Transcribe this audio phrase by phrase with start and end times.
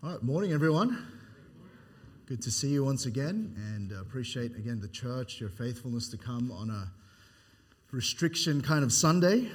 [0.00, 1.04] All right, morning, everyone.
[2.26, 6.52] Good to see you once again, and appreciate again the church, your faithfulness to come
[6.52, 6.88] on a
[7.90, 9.50] restriction kind of Sunday.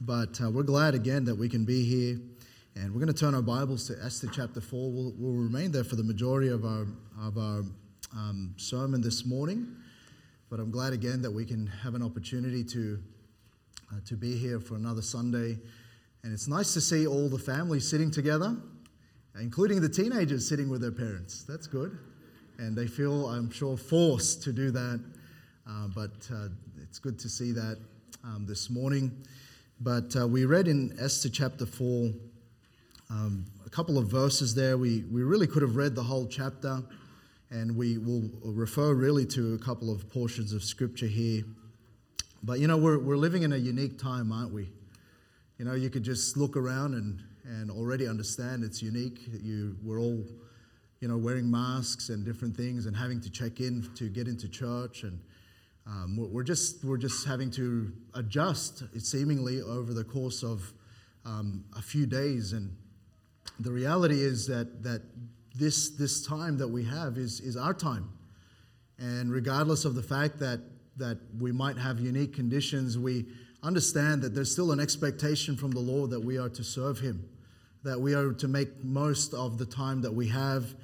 [0.00, 2.18] But uh, we're glad again that we can be here,
[2.74, 4.90] and we're going to turn our Bibles to Esther chapter four.
[4.90, 6.88] We'll, we'll remain there for the majority of our
[7.22, 7.62] of our
[8.12, 9.68] um, sermon this morning.
[10.50, 12.98] But I'm glad again that we can have an opportunity to
[13.92, 15.56] uh, to be here for another Sunday,
[16.24, 18.56] and it's nice to see all the family sitting together
[19.40, 21.44] including the teenagers sitting with their parents.
[21.44, 21.98] That's good.
[22.58, 25.00] And they feel, I'm sure, forced to do that.
[25.68, 26.48] Uh, but uh,
[26.82, 27.78] it's good to see that
[28.24, 29.10] um, this morning.
[29.80, 32.10] But uh, we read in Esther chapter 4
[33.10, 34.78] um, a couple of verses there.
[34.78, 36.82] We, we really could have read the whole chapter,
[37.50, 41.42] and we will refer really to a couple of portions of scripture here.
[42.42, 44.68] But you know, we're, we're living in a unique time, aren't we?
[45.58, 49.20] You know, you could just look around and and already understand it's unique.
[49.40, 50.24] You, we're all,
[51.00, 54.48] you know, wearing masks and different things and having to check in to get into
[54.48, 55.04] church.
[55.04, 55.20] And
[55.86, 60.72] um, we're, just, we're just having to adjust, seemingly, over the course of
[61.24, 62.52] um, a few days.
[62.52, 62.74] And
[63.60, 65.02] the reality is that, that
[65.54, 68.10] this, this time that we have is, is our time.
[68.98, 70.60] And regardless of the fact that,
[70.96, 73.26] that we might have unique conditions, we
[73.62, 77.28] understand that there's still an expectation from the Lord that we are to serve Him
[77.86, 80.74] that we are to make most of the time that we have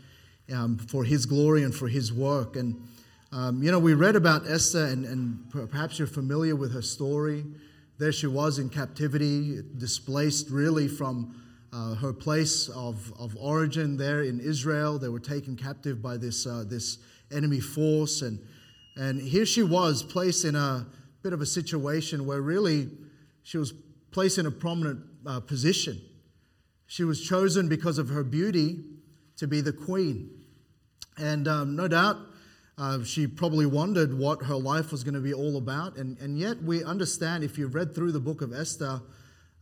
[0.55, 2.55] um, for His glory and for His work.
[2.55, 2.81] And,
[3.33, 7.45] um, you know, we read about Esther, and, and perhaps you're familiar with her story.
[7.98, 11.34] There she was in captivity, displaced really from
[11.73, 14.97] uh, her place of, of origin there in Israel.
[14.97, 16.98] They were taken captive by this, uh, this
[17.33, 18.23] enemy force.
[18.23, 18.39] And,
[18.97, 20.86] and here she was placed in a
[21.23, 22.91] bit of a situation where really
[23.42, 23.73] she was
[24.12, 26.00] placed in a prominent uh, position.
[26.93, 28.81] She was chosen because of her beauty
[29.39, 30.29] to be the queen.
[31.17, 32.19] And um, no doubt
[32.77, 35.97] uh, she probably wondered what her life was going to be all about.
[35.97, 39.01] And, and yet, we understand, if you've read through the book of Esther,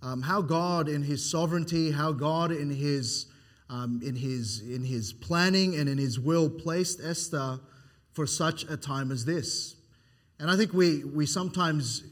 [0.02, 3.26] um, how God, in His sovereignty, how God, in His,
[3.68, 7.60] um, in, his, in His planning and in His will, placed Esther
[8.10, 9.76] for such a time as this.
[10.40, 12.02] And I think we, we sometimes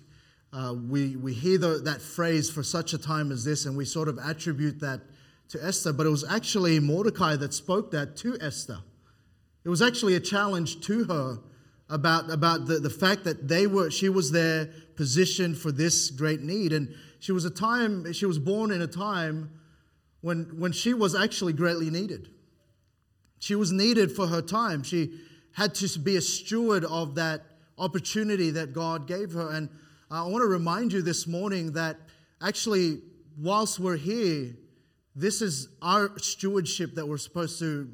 [0.53, 3.85] uh, we, we hear the, that phrase for such a time as this, and we
[3.85, 5.01] sort of attribute that
[5.49, 8.79] to Esther, but it was actually Mordecai that spoke that to Esther.
[9.65, 11.39] It was actually a challenge to her
[11.91, 16.41] about, about the, the fact that they were, she was there positioned for this great
[16.43, 16.73] need.
[16.73, 19.51] And she was a time, she was born in a time
[20.21, 22.29] when, when she was actually greatly needed.
[23.39, 24.83] She was needed for her time.
[24.83, 25.21] She
[25.53, 27.43] had to be a steward of that
[27.79, 29.51] opportunity that God gave her.
[29.51, 29.69] And
[30.11, 31.99] I want to remind you this morning that
[32.41, 33.03] actually,
[33.37, 34.57] whilst we're here,
[35.15, 37.91] this is our stewardship that we're supposed to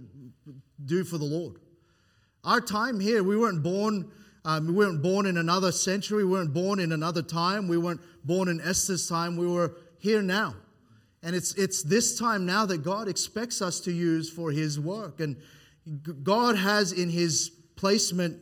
[0.84, 1.56] do for the Lord.
[2.44, 4.12] Our time here, we weren't born.
[4.44, 6.24] Um, we weren't born in another century.
[6.24, 7.66] We weren't born in another time.
[7.66, 9.36] We weren't born in Esther's time.
[9.36, 10.54] We were here now.
[11.24, 15.18] And it's, it's this time now that God expects us to use for His work.
[15.18, 15.36] And
[16.22, 18.40] God has, in His placement,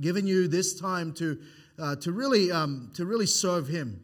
[0.00, 1.38] given you this time to
[1.78, 4.02] uh, to, really, um, to really serve Him.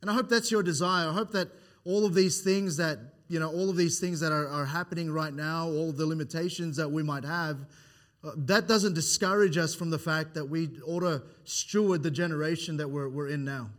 [0.00, 1.08] And I hope that's your desire.
[1.08, 1.48] I hope that
[1.84, 2.98] all of these things that,
[3.28, 6.06] you know, all of these things that are, are happening right now, all of the
[6.06, 7.58] limitations that we might have,
[8.22, 12.76] uh, that doesn't discourage us from the fact that we ought to steward the generation
[12.76, 13.70] that we're, we're in now.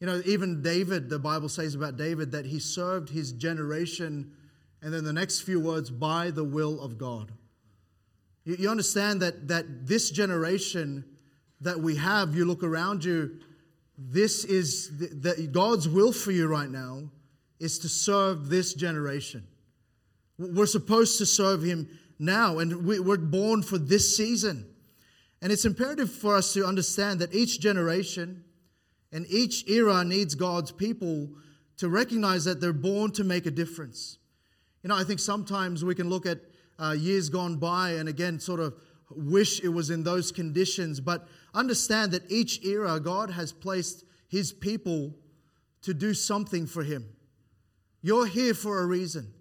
[0.00, 4.32] You know, even David, the Bible says about David that he served his generation,
[4.82, 7.32] and then the next few words, by the will of God.
[8.44, 11.04] You, you understand that, that this generation
[11.60, 13.38] that we have, you look around you,
[13.98, 17.10] this is that God's will for you right now
[17.58, 19.46] is to serve this generation.
[20.38, 21.88] We're supposed to serve Him
[22.18, 24.66] now, and we're born for this season.
[25.42, 28.44] And it's imperative for us to understand that each generation
[29.12, 31.30] and each era needs God's people
[31.78, 34.18] to recognize that they're born to make a difference.
[34.82, 36.40] You know, I think sometimes we can look at
[36.78, 38.74] uh, years gone by and again sort of
[39.10, 44.52] wish it was in those conditions, but understand that each era, God has placed His
[44.52, 45.14] people
[45.82, 47.06] to do something for Him.
[48.02, 49.32] You're here for a reason,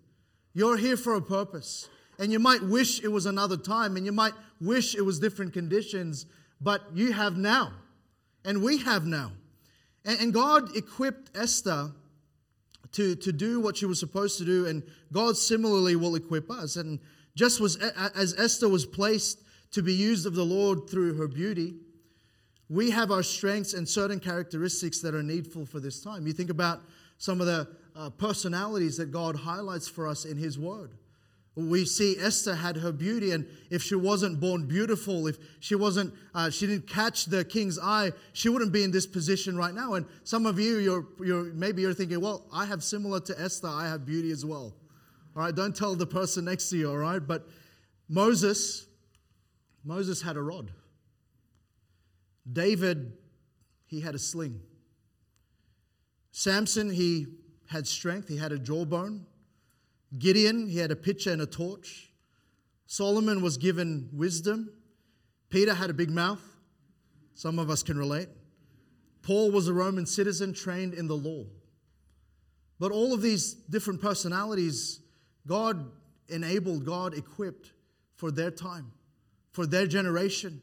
[0.53, 1.89] you're here for a purpose.
[2.17, 5.53] And you might wish it was another time, and you might wish it was different
[5.53, 6.25] conditions,
[6.59, 7.71] but you have now,
[8.43, 9.31] and we have now.
[10.03, 11.91] And, God equipped Esther
[12.93, 14.83] to, to do what she was supposed to do, and
[15.13, 16.75] God similarly will equip us.
[16.75, 16.99] And
[17.35, 21.75] just was as Esther was placed to be used of the Lord through her beauty,
[22.69, 26.27] we have our strengths and certain characteristics that are needful for this time.
[26.27, 26.81] You think about
[27.17, 30.91] some of the uh, personalities that God highlights for us in His Word.
[31.55, 36.13] We see Esther had her beauty, and if she wasn't born beautiful, if she wasn't,
[36.33, 39.95] uh, she didn't catch the king's eye, she wouldn't be in this position right now.
[39.95, 43.67] And some of you, you're, you're maybe you're thinking, well, I have similar to Esther,
[43.67, 44.73] I have beauty as well.
[45.35, 46.89] All right, don't tell the person next to you.
[46.89, 47.47] All right, but
[48.07, 48.85] Moses,
[49.83, 50.71] Moses had a rod.
[52.51, 53.13] David,
[53.85, 54.61] he had a sling.
[56.31, 57.27] Samson, he
[57.67, 59.25] had strength, he had a jawbone.
[60.17, 62.11] Gideon, he had a pitcher and a torch.
[62.87, 64.71] Solomon was given wisdom.
[65.49, 66.41] Peter had a big mouth.
[67.35, 68.29] Some of us can relate.
[69.21, 71.45] Paul was a Roman citizen trained in the law.
[72.79, 75.01] But all of these different personalities,
[75.45, 75.91] God
[76.29, 77.71] enabled, God equipped
[78.15, 78.91] for their time,
[79.51, 80.61] for their generation.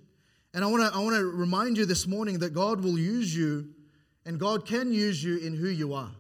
[0.55, 3.35] And I want to I want to remind you this morning that God will use
[3.35, 3.69] you
[4.25, 6.11] and God can use you in who you are.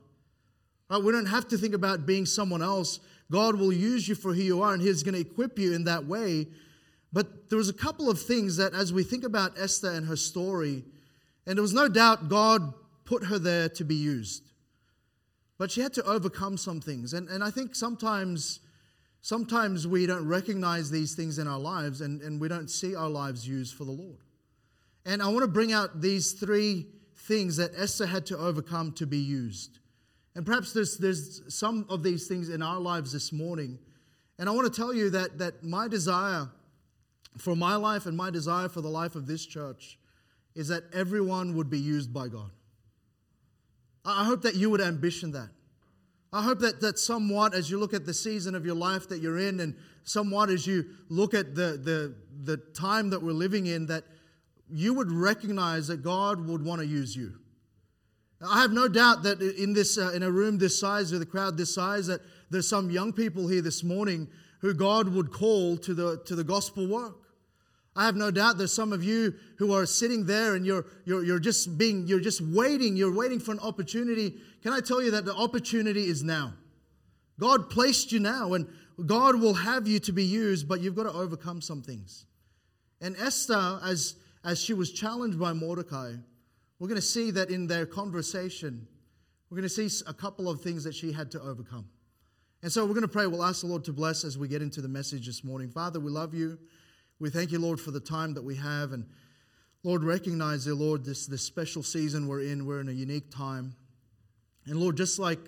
[0.88, 1.02] Right?
[1.02, 3.00] We don't have to think about being someone else.
[3.30, 5.84] God will use you for who you are, and He's going to equip you in
[5.84, 6.46] that way.
[7.12, 10.16] But there was a couple of things that, as we think about Esther and her
[10.16, 10.84] story,
[11.46, 12.72] and there was no doubt God
[13.04, 14.44] put her there to be used.
[15.58, 17.14] But she had to overcome some things.
[17.14, 18.60] And, and I think sometimes,
[19.26, 23.08] sometimes we don't recognize these things in our lives and, and we don't see our
[23.08, 24.20] lives used for the Lord.
[25.04, 29.04] And I want to bring out these three things that Esther had to overcome to
[29.04, 29.80] be used.
[30.36, 33.80] And perhaps there's, there's some of these things in our lives this morning.
[34.38, 36.48] And I want to tell you that, that my desire
[37.36, 39.98] for my life and my desire for the life of this church
[40.54, 42.52] is that everyone would be used by God.
[44.04, 45.48] I hope that you would ambition that.
[46.32, 49.20] I hope that, that somewhat as you look at the season of your life that
[49.20, 49.74] you're in, and
[50.04, 52.14] somewhat as you look at the, the,
[52.44, 54.04] the time that we're living in, that
[54.68, 57.34] you would recognize that God would want to use you.
[58.46, 61.26] I have no doubt that in this uh, in a room this size or the
[61.26, 62.20] crowd this size that
[62.50, 64.28] there's some young people here this morning
[64.60, 67.16] who God would call to the to the gospel work.
[67.96, 71.24] I have no doubt there's some of you who are sitting there and you're, you're,
[71.24, 74.34] you're just being you're just waiting you're waiting for an opportunity.
[74.62, 76.52] Can I tell you that the opportunity is now?
[77.40, 78.68] God placed you now and
[79.06, 82.26] God will have you to be used, but you've got to overcome some things.
[83.00, 86.12] And Esther, as as she was challenged by Mordecai,
[86.78, 88.86] we're going to see that in their conversation,
[89.50, 91.88] we're going to see a couple of things that she had to overcome.
[92.62, 93.26] And so we're going to pray.
[93.26, 95.70] We'll ask the Lord to bless as we get into the message this morning.
[95.70, 96.58] Father, we love you.
[97.18, 98.92] We thank you, Lord, for the time that we have.
[98.92, 99.06] And
[99.82, 102.66] Lord, recognize, dear Lord, this, this special season we're in.
[102.66, 103.74] We're in a unique time.
[104.66, 105.38] And Lord, just like,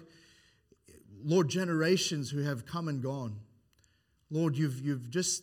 [1.22, 3.40] Lord, generations who have come and gone,
[4.30, 5.42] Lord, you've, you've, just,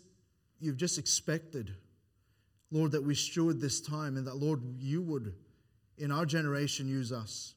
[0.59, 1.75] you've just expected,
[2.71, 5.33] Lord, that we steward this time and that, Lord, you would
[5.97, 7.53] in our generation use us.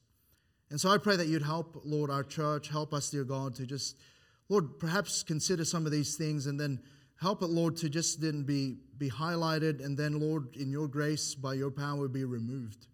[0.69, 3.65] And so I pray that you'd help, Lord, our church, help us, dear God, to
[3.65, 3.95] just,
[4.49, 6.79] Lord, perhaps consider some of these things and then
[7.21, 11.35] help it, Lord, to just then be, be highlighted and then, Lord, in your grace,
[11.35, 12.87] by your power, be removed.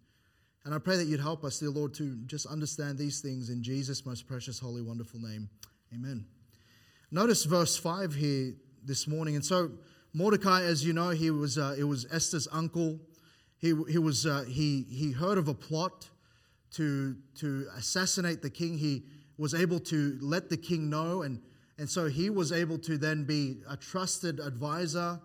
[0.64, 3.62] And I pray that you'd help us, dear Lord, to just understand these things in
[3.62, 5.48] Jesus' most precious, holy, wonderful name.
[5.94, 6.26] Amen.
[7.12, 9.36] Notice verse 5 here this morning.
[9.36, 9.70] And so
[10.12, 12.98] Mordecai, as you know, he was, uh, it was Esther's uncle.
[13.58, 16.08] He, he, was, uh, he, he heard of a plot
[16.72, 18.76] to, to assassinate the king.
[18.76, 19.04] He
[19.38, 21.40] was able to let the king know, and,
[21.78, 25.20] and so he was able to then be a trusted advisor.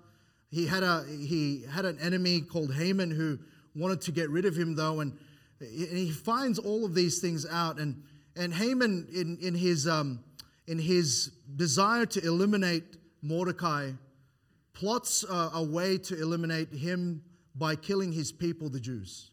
[0.49, 3.39] He had, a, he had an enemy called Haman who
[3.75, 5.17] wanted to get rid of him, though, and,
[5.61, 7.77] he finds all of these things out.
[7.77, 8.01] And,
[8.35, 10.23] and Haman, in, in, his, um,
[10.65, 12.83] in his desire to eliminate
[13.21, 13.91] Mordecai,
[14.73, 17.21] plots a, a way to eliminate him
[17.53, 19.29] by killing his people, the Jews.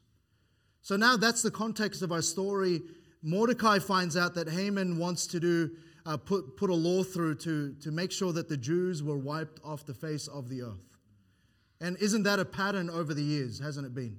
[0.82, 2.82] So now that's the context of our story.
[3.22, 5.70] Mordecai finds out that Haman wants to do
[6.08, 9.60] uh, put, put a law through to, to make sure that the Jews were wiped
[9.62, 10.96] off the face of the earth.
[11.82, 14.18] And isn't that a pattern over the years, hasn't it been?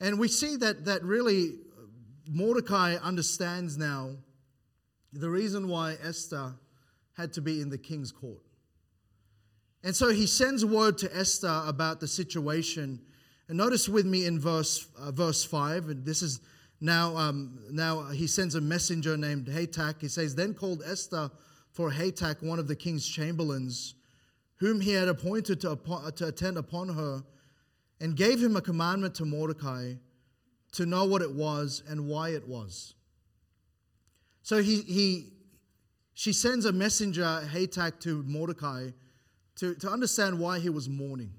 [0.00, 1.54] And we see that, that really
[2.30, 4.10] Mordecai understands now
[5.12, 6.54] the reason why Esther
[7.16, 8.40] had to be in the king's court.
[9.82, 13.00] And so he sends word to Esther about the situation.
[13.48, 16.40] And notice with me in verse, uh, verse 5, and this is
[16.82, 20.00] now, um, now he sends a messenger named Hatach.
[20.00, 21.30] He says, Then called Esther
[21.70, 23.94] for Hatach, one of the king's chamberlains,
[24.56, 25.78] whom he had appointed to,
[26.16, 27.22] to attend upon her,
[28.00, 29.94] and gave him a commandment to Mordecai
[30.72, 32.94] to know what it was and why it was.
[34.42, 35.34] So he, he,
[36.14, 38.90] she sends a messenger, Hatach, to Mordecai
[39.56, 41.32] to, to understand why he was mourning.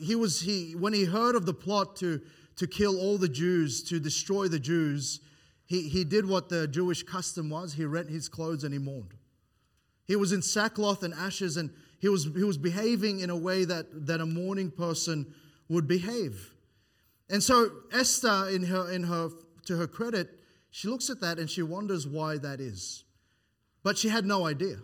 [0.00, 2.22] He was, he, when he heard of the plot to,
[2.56, 5.20] to kill all the Jews, to destroy the Jews,
[5.66, 7.72] he, he did what the Jewish custom was.
[7.72, 9.14] He rent his clothes and he mourned.
[10.06, 13.64] He was in sackcloth and ashes, and he was, he was behaving in a way
[13.64, 15.32] that, that a mourning person
[15.68, 16.52] would behave.
[17.30, 19.30] And so Esther, in her, in her,
[19.64, 20.28] to her credit,
[20.70, 23.04] she looks at that and she wonders why that is.
[23.82, 24.76] But she had no idea.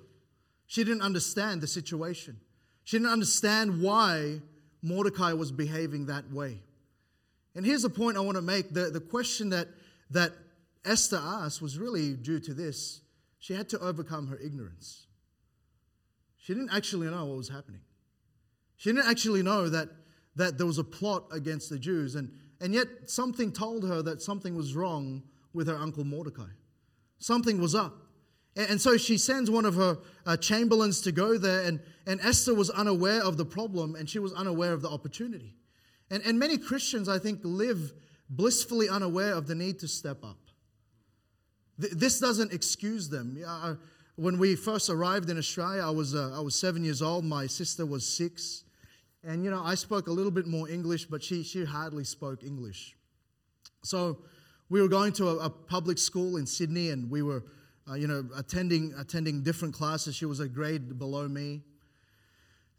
[0.67, 2.41] She didn't understand the situation.
[2.85, 4.41] She didn't understand why
[4.83, 6.63] Mordecai was behaving that way.
[7.55, 8.73] And here's the point I want to make.
[8.73, 9.69] The, the question that,
[10.11, 10.33] that
[10.85, 13.01] Esther asked was really due to this.
[13.39, 15.07] She had to overcome her ignorance.
[16.39, 17.81] She didn't actually know what was happening.
[18.77, 19.89] She didn't actually know that,
[20.37, 22.15] that there was a plot against the Jews.
[22.15, 22.31] And,
[22.61, 26.49] and yet, something told her that something was wrong with her uncle Mordecai.
[27.19, 27.95] Something was up.
[28.57, 31.63] And, and so she sends one of her uh, chamberlains to go there.
[31.63, 35.55] And, and Esther was unaware of the problem and she was unaware of the opportunity.
[36.11, 37.93] And, and many Christians, I think, live
[38.29, 40.39] blissfully unaware of the need to step up.
[41.81, 43.37] Th- this doesn't excuse them.
[44.17, 47.25] When we first arrived in Australia, I was, uh, I was seven years old.
[47.25, 48.65] My sister was six.
[49.25, 52.43] And, you know, I spoke a little bit more English, but she, she hardly spoke
[52.43, 52.97] English.
[53.83, 54.19] So
[54.69, 57.45] we were going to a, a public school in Sydney and we were,
[57.89, 60.15] uh, you know, attending, attending different classes.
[60.15, 61.63] She was a grade below me.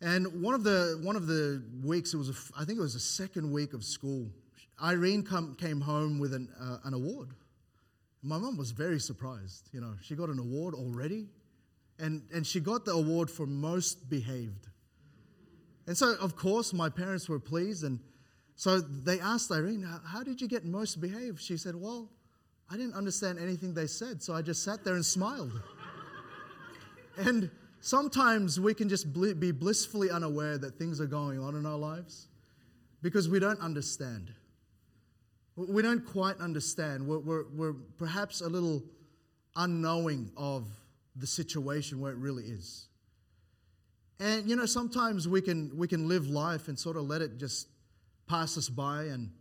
[0.01, 2.95] And one of the, one of the weeks, it was a, I think it was
[2.95, 4.27] the second week of school,
[4.83, 7.29] Irene come, came home with an, uh, an award.
[8.23, 9.69] My mom was very surprised.
[9.71, 11.27] You know, she got an award already,
[11.99, 14.67] and, and she got the award for most behaved.
[15.85, 17.83] And so, of course, my parents were pleased.
[17.83, 17.99] And
[18.55, 21.41] so they asked Irene, How did you get most behaved?
[21.41, 22.09] She said, Well,
[22.69, 25.51] I didn't understand anything they said, so I just sat there and smiled.
[27.17, 31.77] and sometimes we can just be blissfully unaware that things are going on in our
[31.77, 32.27] lives
[33.01, 34.31] because we don't understand.
[35.55, 37.05] We don't quite understand.
[37.05, 38.83] We're, we're, we're, perhaps a little
[39.55, 40.69] unknowing of
[41.15, 42.87] the situation where it really is.
[44.19, 47.37] And you know, sometimes we can we can live life and sort of let it
[47.37, 47.67] just
[48.27, 49.31] pass us by and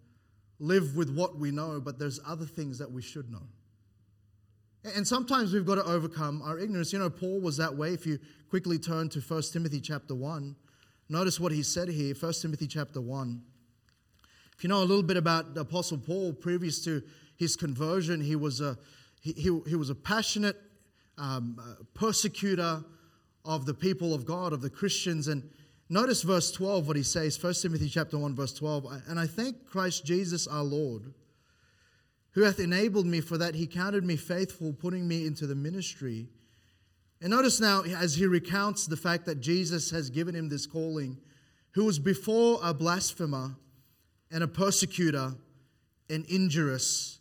[0.59, 3.42] live with what we know, but there's other things that we should know.
[4.85, 6.93] And sometimes we've got to overcome our ignorance.
[6.93, 7.93] You know, Paul was that way.
[7.93, 8.19] If you
[8.49, 10.57] quickly turn to 1 Timothy chapter 1,
[11.09, 13.43] notice what he said here, 1 Timothy chapter 1.
[14.57, 17.03] If you know a little bit about the Apostle Paul, previous to
[17.37, 18.79] his conversion, he was a,
[19.21, 20.57] he, he, he was a passionate
[21.19, 22.83] um, uh, persecutor
[23.45, 25.29] of the people of God, of the Christians.
[25.29, 25.49] And
[25.89, 28.87] notice verse 12, what he says, 1 Timothy chapter 1, verse 12.
[29.09, 31.13] And I thank Christ Jesus our Lord,
[32.33, 36.29] who hath enabled me for that he counted me faithful, putting me into the ministry.
[37.21, 41.19] And notice now, as he recounts the fact that Jesus has given him this calling,
[41.73, 43.57] who was before a blasphemer
[44.31, 45.35] and a persecutor
[46.09, 47.21] and injurious,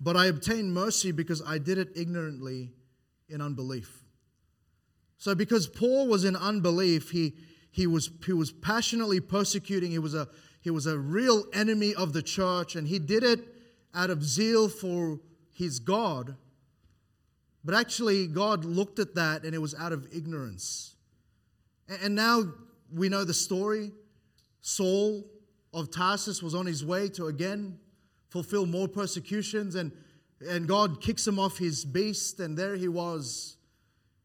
[0.00, 2.70] but I obtained mercy because I did it ignorantly
[3.28, 4.02] in unbelief.
[5.18, 7.34] So, because Paul was in unbelief, he,
[7.70, 9.90] he, was, he was passionately persecuting.
[9.90, 10.26] He was, a,
[10.62, 13.40] he was a real enemy of the church, and he did it
[13.94, 15.20] out of zeal for
[15.52, 16.36] his God.
[17.64, 20.94] But actually, God looked at that and it was out of ignorance.
[22.02, 22.44] And now
[22.92, 23.92] we know the story.
[24.62, 25.24] Saul
[25.72, 27.78] of Tarsus was on his way to again
[28.28, 29.90] fulfill more persecutions, and,
[30.48, 33.56] and God kicks him off his beast, and there he was.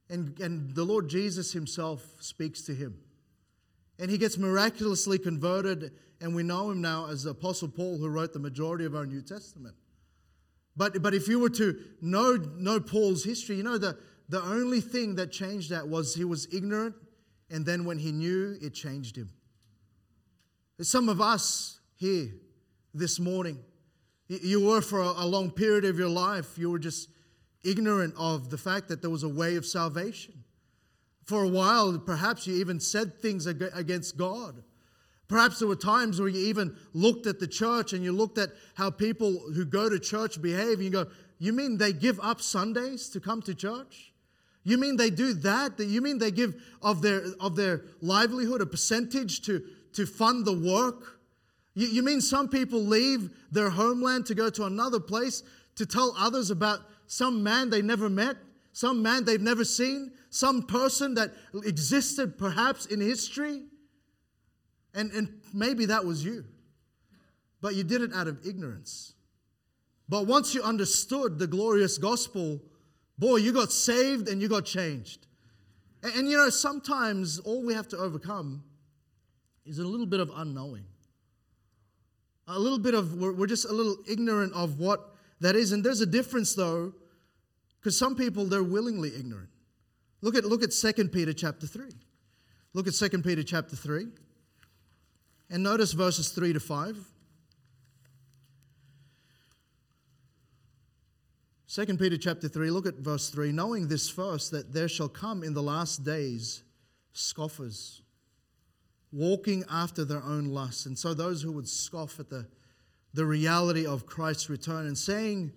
[0.09, 2.99] And, and the Lord Jesus himself speaks to him.
[3.99, 8.09] And he gets miraculously converted, and we know him now as the Apostle Paul, who
[8.09, 9.75] wrote the majority of our New Testament.
[10.75, 13.97] But, but if you were to know, know Paul's history, you know, the,
[14.27, 16.95] the only thing that changed that was he was ignorant,
[17.49, 19.29] and then when he knew, it changed him.
[20.81, 22.29] Some of us here
[22.93, 23.59] this morning,
[24.27, 27.09] you were for a long period of your life, you were just
[27.63, 30.44] ignorant of the fact that there was a way of salvation.
[31.25, 34.63] For a while, perhaps you even said things against God.
[35.27, 38.51] Perhaps there were times where you even looked at the church and you looked at
[38.75, 41.07] how people who go to church behave, and you go,
[41.39, 44.13] You mean they give up Sundays to come to church?
[44.63, 45.79] You mean they do that?
[45.79, 49.63] You mean they give of their, of their livelihood a percentage to,
[49.93, 51.19] to fund the work?
[51.73, 55.43] You, you mean some people leave their homeland to go to another place
[55.75, 58.37] to tell others about some man they never met,
[58.75, 61.31] some man they've never seen, some person that
[61.63, 63.63] existed perhaps in history?
[64.93, 66.43] And, and maybe that was you.
[67.61, 69.13] But you did it out of ignorance.
[70.09, 72.61] But once you understood the glorious gospel,
[73.17, 75.25] boy, you got saved and you got changed.
[76.03, 78.61] And, and you know, sometimes all we have to overcome
[79.65, 80.83] is a little bit of unknowing.
[82.49, 85.71] A little bit of, we're, we're just a little ignorant of what that is.
[85.71, 86.91] And there's a difference though,
[87.85, 89.49] because some people, they're willingly ignorant.
[90.21, 91.85] Look at, look at 2 Peter chapter 3.
[92.73, 94.07] Look at 2 Peter chapter 3.
[95.51, 96.97] And notice verses 3 to 5.
[101.67, 103.51] 2 Peter chapter 3, look at verse 3.
[103.51, 106.63] Knowing this first, that there shall come in the last days
[107.13, 108.01] scoffers,
[109.11, 110.87] walking after their own lusts.
[110.87, 112.47] And so those who would scoff at the,
[113.13, 115.51] the reality of Christ's return and saying,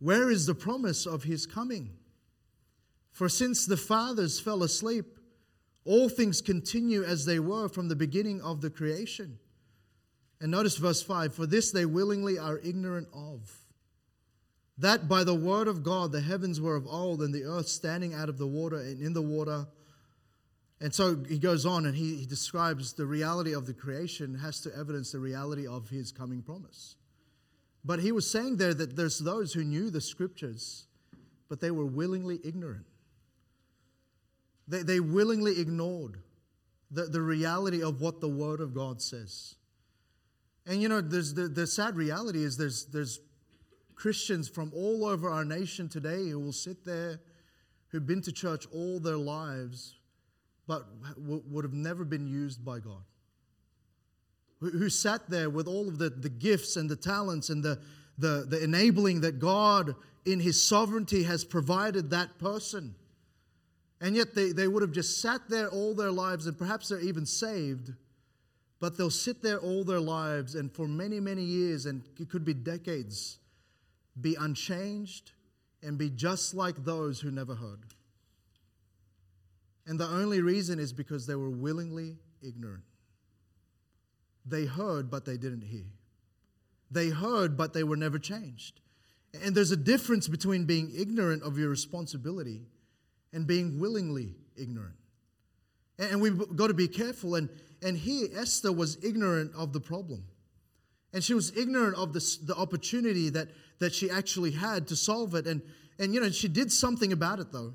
[0.00, 1.90] Where is the promise of his coming?
[3.12, 5.18] For since the fathers fell asleep,
[5.84, 9.38] all things continue as they were from the beginning of the creation.
[10.40, 13.50] And notice verse 5 For this they willingly are ignorant of.
[14.78, 18.14] That by the word of God the heavens were of old, and the earth standing
[18.14, 19.66] out of the water and in the water.
[20.80, 24.62] And so he goes on and he, he describes the reality of the creation has
[24.62, 26.96] to evidence the reality of his coming promise.
[27.84, 30.86] But he was saying there that there's those who knew the scriptures,
[31.48, 32.86] but they were willingly ignorant.
[34.68, 36.18] They, they willingly ignored
[36.90, 39.54] the, the reality of what the Word of God says.
[40.66, 43.20] And you know, there's the, the sad reality is there's, there's
[43.94, 47.20] Christians from all over our nation today who will sit there,
[47.88, 49.96] who've been to church all their lives,
[50.66, 53.02] but would have never been used by God.
[54.60, 57.78] Who, sat there with all of the, the gifts and the talents and the,
[58.18, 59.94] the, the enabling that God,
[60.26, 62.94] in His sovereignty, has provided that person.
[64.02, 67.00] And yet they, they would have just sat there all their lives, and perhaps they're
[67.00, 67.92] even saved,
[68.80, 72.44] but they'll sit there all their lives and for many, many years, and it could
[72.44, 73.38] be decades,
[74.20, 75.32] be unchanged
[75.82, 77.80] and be just like those who never heard.
[79.86, 82.84] And the only reason is because they were willingly ignorant.
[84.50, 85.86] They heard, but they didn't hear.
[86.90, 88.80] They heard, but they were never changed.
[89.44, 92.62] And there's a difference between being ignorant of your responsibility
[93.32, 94.96] and being willingly ignorant.
[95.98, 97.36] And we've got to be careful.
[97.36, 97.48] And,
[97.82, 100.24] and here, Esther was ignorant of the problem.
[101.12, 105.34] And she was ignorant of the, the opportunity that, that she actually had to solve
[105.34, 105.46] it.
[105.46, 105.62] And,
[105.98, 107.74] and, you know, she did something about it, though.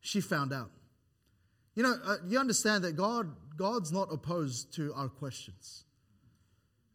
[0.00, 0.70] She found out.
[1.74, 5.85] You know, uh, you understand that God, God's not opposed to our questions.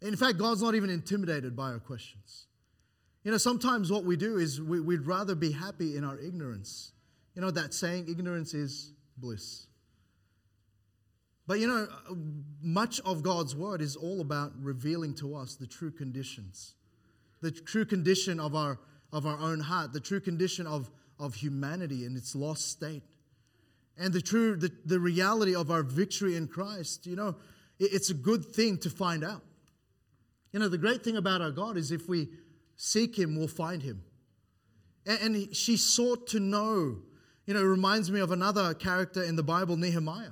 [0.02, 2.48] In fact, God's not even intimidated by our questions.
[3.24, 6.94] You know, sometimes what we do is we, we'd rather be happy in our ignorance
[7.36, 9.68] you know that saying, ignorance is bliss.
[11.48, 11.88] But you know,
[12.62, 16.76] much of God's word is all about revealing to us the true conditions,
[17.42, 18.80] the true condition of our,
[19.12, 23.04] of our own heart, the true condition of, of humanity in its lost state,
[23.98, 27.06] and the true the, the reality of our victory in Christ.
[27.06, 27.36] You know,
[27.80, 29.44] it's a good thing to find out.
[30.52, 32.30] You know, the great thing about our God is if we
[32.76, 34.04] seek Him, we'll find Him.
[35.06, 36.98] And, she sought to know
[37.46, 40.32] you know, it reminds me of another character in the Bible, Nehemiah.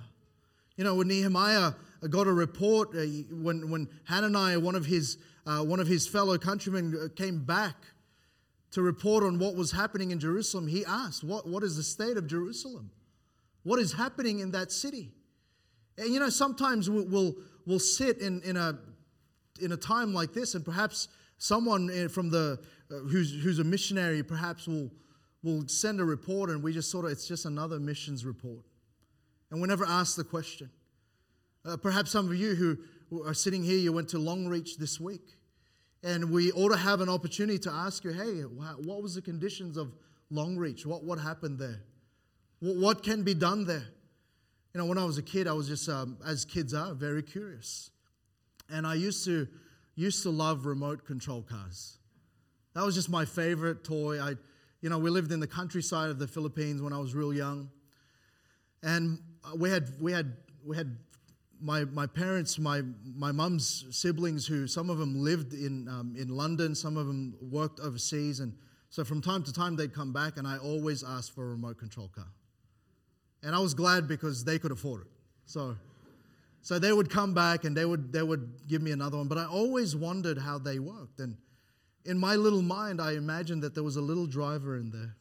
[0.77, 1.73] You know, when Nehemiah
[2.09, 2.99] got a report, uh,
[3.31, 7.75] when, when Hananiah, one of, his, uh, one of his fellow countrymen, uh, came back
[8.71, 12.15] to report on what was happening in Jerusalem, he asked, What, what is the state
[12.15, 12.91] of Jerusalem?
[13.63, 15.11] What is happening in that city?
[15.97, 18.79] And you know, sometimes we'll, we'll sit in, in, a,
[19.61, 22.59] in a time like this, and perhaps someone uh, from the,
[22.91, 24.89] uh, who's, who's a missionary perhaps will
[25.43, 28.63] will send a report and we just sort of, it's just another missions report.
[29.51, 30.69] And we never ask the question.
[31.65, 35.35] Uh, perhaps some of you who are sitting here, you went to Longreach this week.
[36.03, 39.75] And we ought to have an opportunity to ask you, hey, what was the conditions
[39.75, 39.93] of
[40.31, 40.85] Longreach?
[40.85, 41.81] What, what happened there?
[42.59, 43.87] What, what can be done there?
[44.73, 47.23] You know, when I was a kid, I was just, um, as kids are, very
[47.23, 47.91] curious.
[48.71, 49.47] And I used to,
[49.95, 51.97] used to love remote control cars.
[52.73, 54.21] That was just my favorite toy.
[54.21, 54.35] I,
[54.81, 57.69] you know, we lived in the countryside of the Philippines when I was real young.
[58.83, 59.19] And
[59.57, 60.97] we had, we had, we had
[61.61, 66.29] my, my parents, my, my mum's siblings, who some of them lived in, um, in
[66.29, 68.39] London, some of them worked overseas.
[68.39, 68.53] And
[68.89, 71.77] so from time to time, they'd come back, and I always asked for a remote
[71.77, 72.27] control car.
[73.43, 75.07] And I was glad because they could afford it.
[75.45, 75.75] So,
[76.61, 79.27] so they would come back and they would, they would give me another one.
[79.27, 81.19] But I always wondered how they worked.
[81.19, 81.37] And
[82.05, 85.15] in my little mind, I imagined that there was a little driver in there,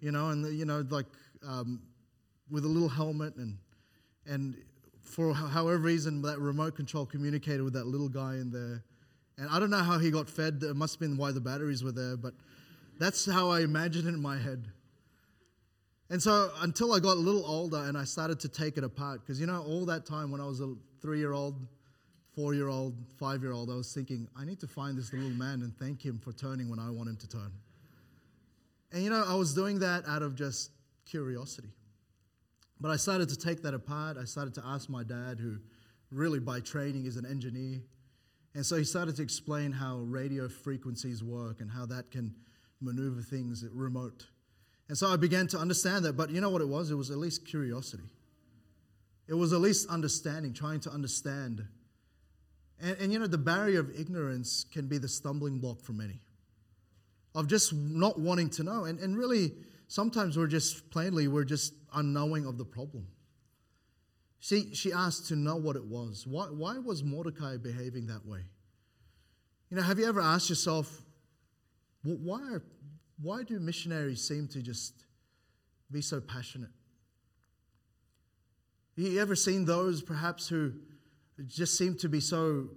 [0.00, 1.06] you know, and, the, you know, like
[1.46, 1.80] um,
[2.50, 3.56] with a little helmet and,
[4.26, 4.56] and
[5.02, 8.82] for however reason, that remote control communicated with that little guy in there.
[9.36, 10.62] And I don't know how he got fed.
[10.62, 12.34] It must have been why the batteries were there, but
[12.98, 14.68] that's how I imagined it in my head.
[16.10, 19.20] And so until I got a little older and I started to take it apart,
[19.20, 21.66] because you know, all that time when I was a three year old,
[22.34, 25.30] four year old, five year old, I was thinking, I need to find this little
[25.30, 27.52] man and thank him for turning when I want him to turn.
[28.92, 30.70] And you know, I was doing that out of just
[31.04, 31.70] curiosity.
[32.80, 34.16] But I started to take that apart.
[34.18, 35.58] I started to ask my dad, who
[36.10, 37.80] really by training is an engineer.
[38.54, 42.34] And so he started to explain how radio frequencies work and how that can
[42.80, 44.26] maneuver things remote.
[44.88, 46.16] And so I began to understand that.
[46.16, 46.90] But you know what it was?
[46.90, 48.04] It was at least curiosity.
[49.26, 51.64] It was at least understanding, trying to understand.
[52.80, 56.20] And, and you know, the barrier of ignorance can be the stumbling block for many,
[57.34, 58.84] of just not wanting to know.
[58.84, 59.52] And, and really,
[59.88, 63.06] sometimes we're just plainly, we're just unknowing of the problem.
[64.40, 66.26] See, she asked to know what it was.
[66.26, 68.40] Why, why was Mordecai behaving that way?
[69.70, 71.02] You know, have you ever asked yourself,
[72.02, 72.62] why, are,
[73.20, 75.04] why do missionaries seem to just
[75.90, 76.70] be so passionate?
[78.96, 80.72] Have you ever seen those perhaps who
[81.46, 82.68] just seem to be so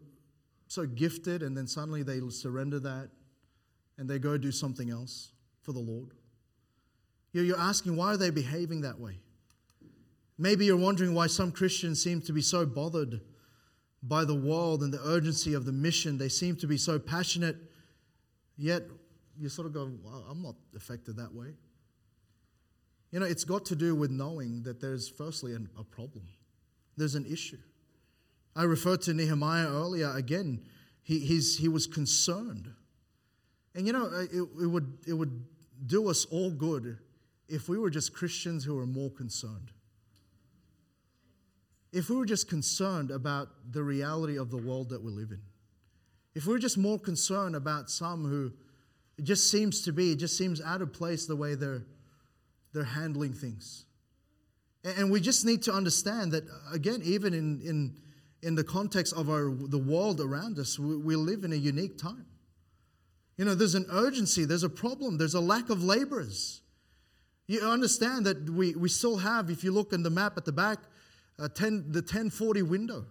[0.69, 3.09] so gifted and then suddenly they surrender that
[3.97, 6.11] and they go do something else for the Lord?
[7.33, 9.19] You're asking why are they behaving that way?
[10.39, 13.21] Maybe you're wondering why some Christians seem to be so bothered
[14.03, 16.17] by the world and the urgency of the mission.
[16.17, 17.57] They seem to be so passionate,
[18.55, 18.83] yet
[19.39, 21.53] you sort of go, well, I'm not affected that way.
[23.11, 26.27] You know, it's got to do with knowing that there's firstly an, a problem,
[26.97, 27.57] there's an issue.
[28.55, 30.11] I referred to Nehemiah earlier.
[30.15, 30.63] Again,
[31.03, 32.73] he, he was concerned.
[33.75, 35.45] And you know, uh, it, it, would, it would
[35.85, 36.97] do us all good
[37.47, 39.71] if we were just Christians who were more concerned.
[41.93, 45.41] If we were just concerned about the reality of the world that we live in.
[46.35, 48.51] If we were just more concerned about some who
[49.17, 51.83] it just seems to be, it just seems out of place the way they're,
[52.73, 53.85] they're handling things.
[54.83, 57.95] And we just need to understand that, again, even in, in,
[58.41, 61.97] in the context of our, the world around us, we, we live in a unique
[61.97, 62.25] time.
[63.37, 66.61] You know, there's an urgency, there's a problem, there's a lack of laborers.
[67.47, 70.51] You understand that we, we still have, if you look in the map at the
[70.51, 70.79] back,
[71.39, 73.05] uh, 10, the 1040 window.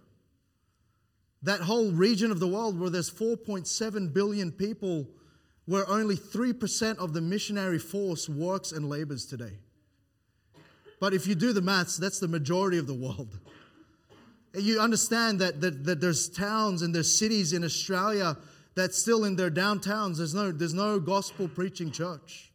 [1.43, 5.07] That whole region of the world where there's 4.7 billion people
[5.67, 9.59] where only 3% of the missionary force works and labors today.
[10.99, 13.37] But if you do the maths, that's the majority of the world.
[14.55, 18.37] You understand that, that, that there's towns and there's cities in Australia
[18.75, 22.51] that still in their downtowns, there's no, there's no gospel preaching church.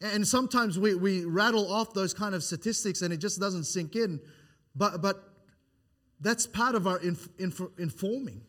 [0.00, 3.96] And sometimes we, we rattle off those kind of statistics and it just doesn't sink
[3.96, 4.20] in.
[4.76, 5.20] But, but
[6.20, 8.42] that's part of our inf, inf, informing.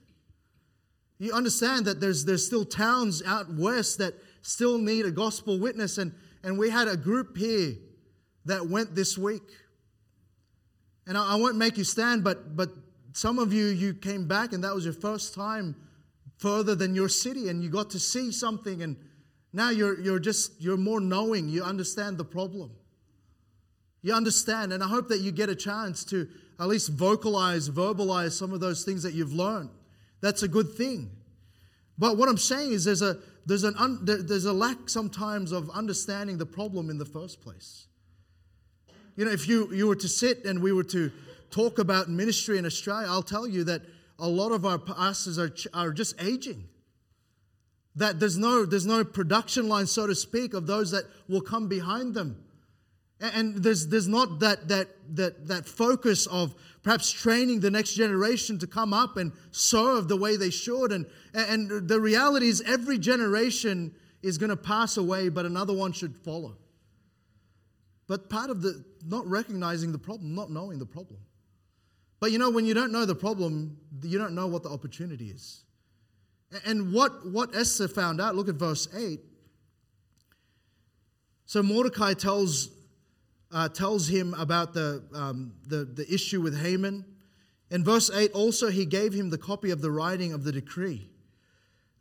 [1.19, 5.97] You understand that there's, there's still towns out west that still need a gospel witness.
[5.97, 7.75] And, and we had a group here
[8.45, 9.43] that went this week.
[11.05, 12.69] And I, I won't make you stand, but, but
[13.11, 15.75] some of you, you came back and that was your first time
[16.37, 18.95] further than your city and you got to see something and
[19.51, 21.49] now you're, you're just, you're more knowing.
[21.49, 22.71] You understand the problem.
[24.01, 24.71] You understand.
[24.71, 26.27] And I hope that you get a chance to
[26.59, 29.69] at least vocalize, verbalize some of those things that you've learned.
[30.21, 31.11] That's a good thing.
[31.97, 35.51] But what I'm saying is there's a, there's, an un, there, there's a lack sometimes
[35.51, 37.87] of understanding the problem in the first place.
[39.15, 41.11] You know, if you, you were to sit and we were to
[41.51, 43.81] talk about ministry in Australia, I'll tell you that
[44.17, 46.69] a lot of our pastors are, are just aging.
[47.95, 51.67] That there's no, there's no production line, so to speak, of those that will come
[51.67, 52.41] behind them.
[53.19, 58.57] And there's, there's not that, that, that, that focus of perhaps training the next generation
[58.59, 60.93] to come up and serve the way they should.
[60.93, 65.91] And, and the reality is, every generation is going to pass away, but another one
[65.91, 66.55] should follow.
[68.07, 71.19] But part of the not recognizing the problem, not knowing the problem.
[72.19, 75.29] But you know, when you don't know the problem, you don't know what the opportunity
[75.29, 75.63] is.
[76.65, 79.19] And what, what Esther found out, look at verse 8.
[81.45, 82.69] So Mordecai tells
[83.51, 87.05] uh, tells him about the, um, the, the issue with Haman.
[87.71, 91.09] In verse 8, also he gave him the copy of the writing of the decree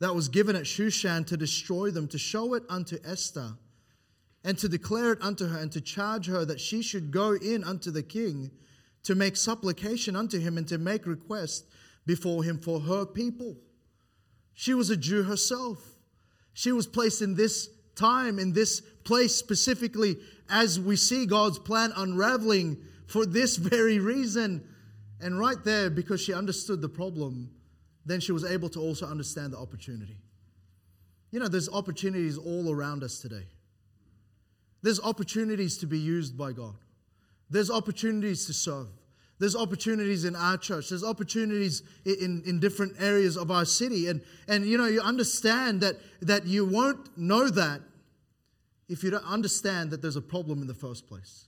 [0.00, 3.54] that was given at Shushan to destroy them, to show it unto Esther,
[4.44, 7.64] and to declare it unto her, and to charge her that she should go in
[7.64, 8.50] unto the king
[9.04, 11.66] to make supplication unto him and to make request
[12.06, 13.56] before him for her people.
[14.54, 15.78] She was a Jew herself.
[16.52, 20.18] She was placed in this time, in this place specifically,
[20.50, 24.62] as we see God's plan unraveling for this very reason.
[25.20, 27.50] And right there, because she understood the problem,
[28.06, 30.18] then she was able to also understand the opportunity.
[31.32, 33.46] You know, there's opportunities all around us today.
[34.82, 36.76] There's opportunities to be used by God.
[37.50, 38.88] There's opportunities to serve.
[39.38, 40.90] There's opportunities in our church.
[40.90, 44.08] There's opportunities in, in different areas of our city.
[44.08, 47.80] And, and you know, you understand that, that you won't know that
[48.88, 51.46] if you don't understand that there's a problem in the first place.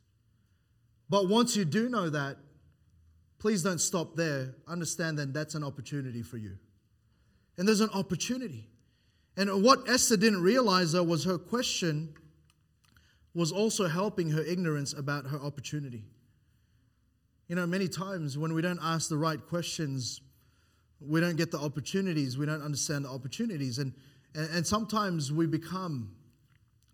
[1.08, 2.36] But once you do know that,
[3.38, 4.54] please don't stop there.
[4.68, 6.56] Understand that that's an opportunity for you.
[7.58, 8.68] And there's an opportunity.
[9.36, 12.14] And what Esther didn't realize, though, was her question
[13.34, 16.04] was also helping her ignorance about her opportunity.
[17.48, 20.20] You know, many times when we don't ask the right questions,
[21.00, 23.78] we don't get the opportunities, we don't understand the opportunities.
[23.78, 23.94] And,
[24.34, 26.12] and, and sometimes we become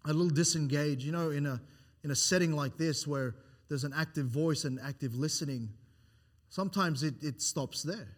[0.06, 1.02] a little disengaged.
[1.02, 1.60] You know, in a,
[2.04, 3.34] in a setting like this where
[3.68, 5.70] there's an active voice and active listening,
[6.48, 8.16] sometimes it, it stops there.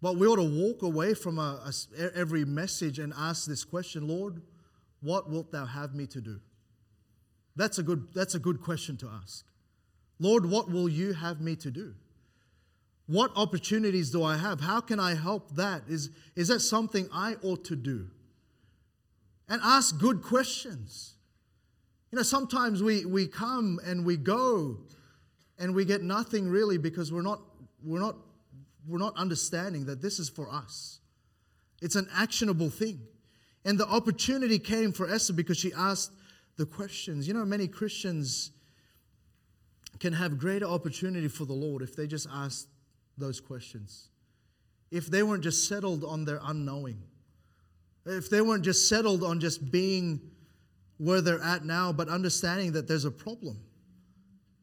[0.00, 4.06] But we ought to walk away from a, a, every message and ask this question
[4.06, 4.42] Lord,
[5.00, 6.40] what wilt thou have me to do?
[7.56, 9.44] That's a good, that's a good question to ask.
[10.20, 11.94] Lord, what will you have me to do?
[13.06, 14.60] What opportunities do I have?
[14.60, 15.82] How can I help that?
[15.88, 18.08] Is, is that something I ought to do?
[19.48, 21.14] And ask good questions.
[22.10, 24.78] You know, sometimes we, we come and we go
[25.58, 27.40] and we get nothing really because we're not,
[27.82, 28.16] we're, not,
[28.86, 31.00] we're not understanding that this is for us.
[31.82, 33.00] It's an actionable thing.
[33.64, 36.12] And the opportunity came for Esther because she asked
[36.56, 37.28] the questions.
[37.28, 38.50] You know, many Christians
[39.98, 42.68] can have greater opportunity for the Lord if they just ask
[43.16, 44.08] those questions.
[44.90, 47.02] If they weren't just settled on their unknowing.
[48.08, 50.20] If they weren't just settled on just being
[50.96, 53.60] where they're at now, but understanding that there's a problem.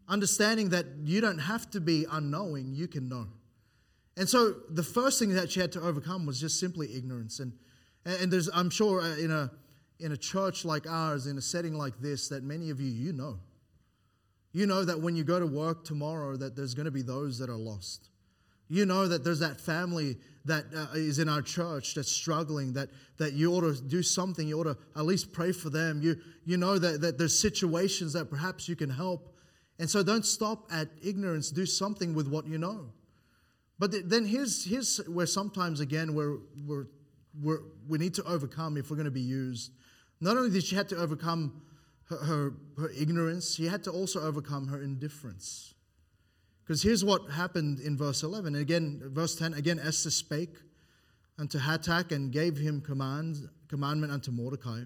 [0.08, 3.28] Understanding that you don't have to be unknowing, you can know.
[4.18, 7.40] And so the first thing that she had to overcome was just simply ignorance.
[7.40, 7.54] And,
[8.06, 9.52] and there's, I'm sure, uh, in a,
[10.00, 13.14] in a church like ours, in a setting like this, that many of you, you
[13.14, 13.40] know.
[14.54, 17.38] You know that when you go to work tomorrow, that there's going to be those
[17.40, 18.10] that are lost.
[18.70, 22.90] You know that there's that family that uh, is in our church that's struggling, that,
[23.18, 26.02] that you ought to do something, you ought to at least pray for them.
[26.02, 29.36] You, you know that, that there's situations that perhaps you can help.
[29.80, 32.92] And so don't stop at ignorance, do something with what you know.
[33.78, 36.88] But then here's, here's where sometimes, again, we're, we're,
[37.42, 39.72] we're, we need to overcome if we're going to be used.
[40.22, 41.62] Not only did she have to overcome
[42.10, 45.75] her, her, her ignorance, she had to also overcome her indifference.
[46.66, 48.56] Because here's what happened in verse 11.
[48.56, 50.56] And again, verse 10 again, Esther spake
[51.38, 54.82] unto Hatach and gave him command, commandment unto Mordecai.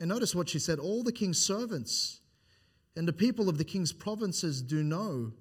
[0.00, 2.20] And notice what she said All the king's servants
[2.96, 5.32] and the people of the king's provinces do know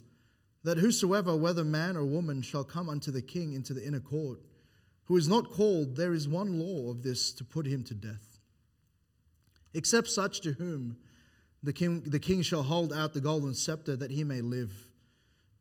[0.63, 4.39] that whosoever, whether man or woman, shall come unto the king into the inner court,
[5.05, 8.39] who is not called, there is one law of this to put him to death.
[9.73, 10.97] Except such to whom
[11.63, 14.71] the king, the king shall hold out the golden scepter that he may live.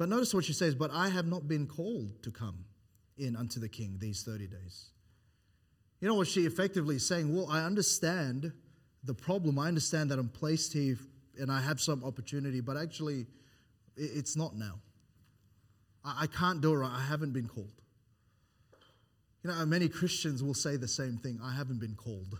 [0.00, 2.64] But notice what she says, But I have not been called to come
[3.18, 4.86] in unto the king these 30 days.
[6.00, 7.36] You know what she effectively is saying?
[7.36, 8.50] Well, I understand
[9.04, 9.58] the problem.
[9.58, 10.96] I understand that I'm placed here
[11.38, 13.26] and I have some opportunity, but actually,
[13.94, 14.80] it's not now.
[16.02, 16.86] I can't do it.
[16.86, 17.82] I haven't been called.
[19.44, 22.38] You know, many Christians will say the same thing I haven't been called.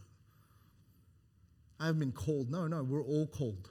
[1.79, 2.51] I haven't been called.
[2.51, 3.69] No, no, we're all called.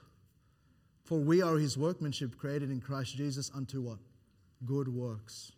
[1.10, 3.98] For we are his workmanship created in Christ Jesus unto what?
[4.64, 5.50] Good works.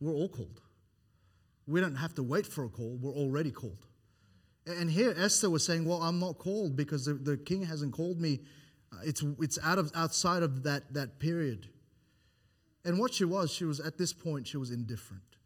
[0.00, 0.62] We're all called.
[1.66, 3.84] We don't have to wait for a call, we're already called.
[4.66, 8.18] And here Esther was saying, Well, I'm not called because the, the king hasn't called
[8.18, 8.40] me.
[8.90, 11.68] Uh, it's, it's out of, outside of that, that period.
[12.82, 15.36] And what she was, she was at this point, she was indifferent.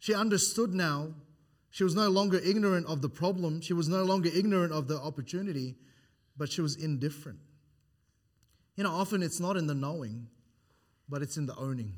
[0.00, 1.14] She understood now.
[1.70, 3.60] She was no longer ignorant of the problem.
[3.60, 5.76] She was no longer ignorant of the opportunity,
[6.36, 7.38] but she was indifferent.
[8.76, 10.28] You know, often it's not in the knowing,
[11.08, 11.94] but it's in the owning.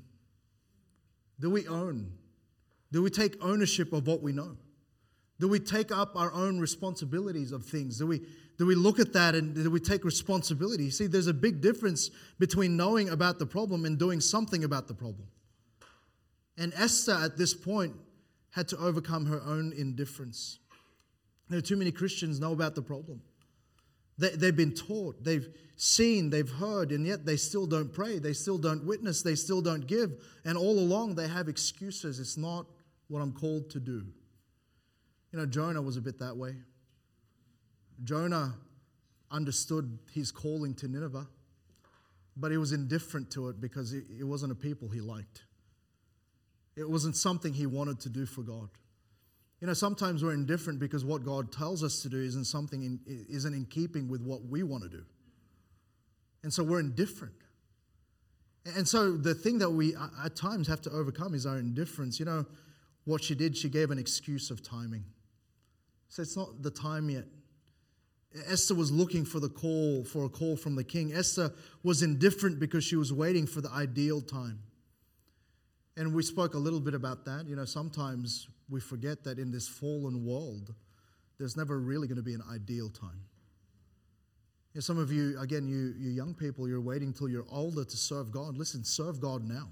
[1.41, 2.13] Do we own?
[2.91, 4.57] Do we take ownership of what we know?
[5.41, 7.99] Do we take up our own responsibilities of things?
[7.99, 8.23] Do we,
[8.59, 10.91] do we look at that and do we take responsibility?
[10.91, 14.95] See, there's a big difference between knowing about the problem and doing something about the
[14.95, 15.29] problem.
[16.57, 17.95] And Esther, at this point,
[18.51, 20.59] had to overcome her own indifference.
[21.49, 23.23] There are too many Christians know about the problem.
[24.19, 28.33] They, they've been taught, they've seen, they've heard, and yet they still don't pray, they
[28.33, 30.13] still don't witness, they still don't give.
[30.45, 32.19] And all along they have excuses.
[32.19, 32.67] It's not
[33.07, 34.05] what I'm called to do.
[35.33, 36.57] You know, Jonah was a bit that way.
[38.05, 38.55] Jonah
[39.31, 41.29] understood his calling to Nineveh,
[42.37, 45.43] but he was indifferent to it because it wasn't a people he liked.
[46.77, 48.69] It wasn't something he wanted to do for God.
[49.61, 53.01] You know, sometimes we're indifferent because what God tells us to do isn't something in,
[53.29, 55.05] isn't in keeping with what we want to do.
[56.45, 57.35] And so we're indifferent.
[58.77, 59.95] And so the thing that we
[60.25, 62.21] at times have to overcome is our indifference.
[62.21, 62.47] You know,
[63.05, 65.05] what she did, she gave an excuse of timing.
[66.09, 67.25] So it's not the time yet.
[68.47, 71.13] Esther was looking for the call, for a call from the king.
[71.13, 71.51] Esther
[71.83, 74.61] was indifferent because she was waiting for the ideal time.
[75.99, 77.47] And we spoke a little bit about that.
[77.49, 80.73] You know, sometimes we forget that in this fallen world,
[81.39, 83.21] there's never really going to be an ideal time.
[84.73, 87.85] You know, some of you, again, you, you young people, you're waiting till you're older
[87.85, 88.57] to serve God.
[88.57, 89.71] Listen, serve God now.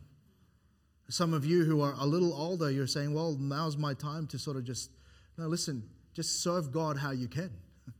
[1.09, 4.39] Some of you who are a little older, you're saying, well, now's my time to
[4.39, 4.91] sort of just,
[5.39, 7.51] no, listen, just serve God how you can.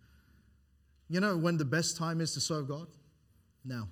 [1.09, 2.89] You know when the best time is to serve God?
[3.65, 3.87] Now.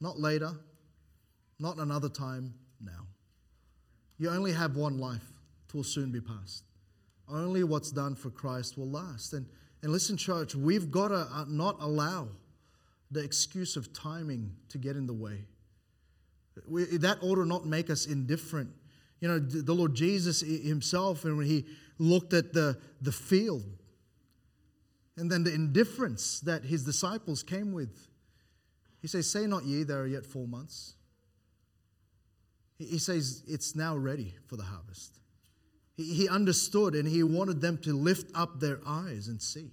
[0.00, 0.52] Not later,
[1.58, 3.06] not another time, now.
[4.18, 5.32] You only have one life,
[5.68, 6.64] it will soon be past.
[7.28, 9.32] Only what's done for Christ will last.
[9.32, 9.46] And,
[9.82, 12.28] and listen, church, we've got to uh, not allow
[13.10, 15.44] the excuse of timing to get in the way.
[16.68, 18.70] We, that ought to not make us indifferent.
[19.20, 21.64] You know, the Lord Jesus himself, and when he
[21.98, 23.64] looked at the, the field,
[25.16, 28.08] and then the indifference that his disciples came with,
[29.00, 30.94] he says, Say not ye, there are yet four months.
[32.78, 35.18] He says, It's now ready for the harvest.
[35.96, 39.70] He understood and he wanted them to lift up their eyes and see.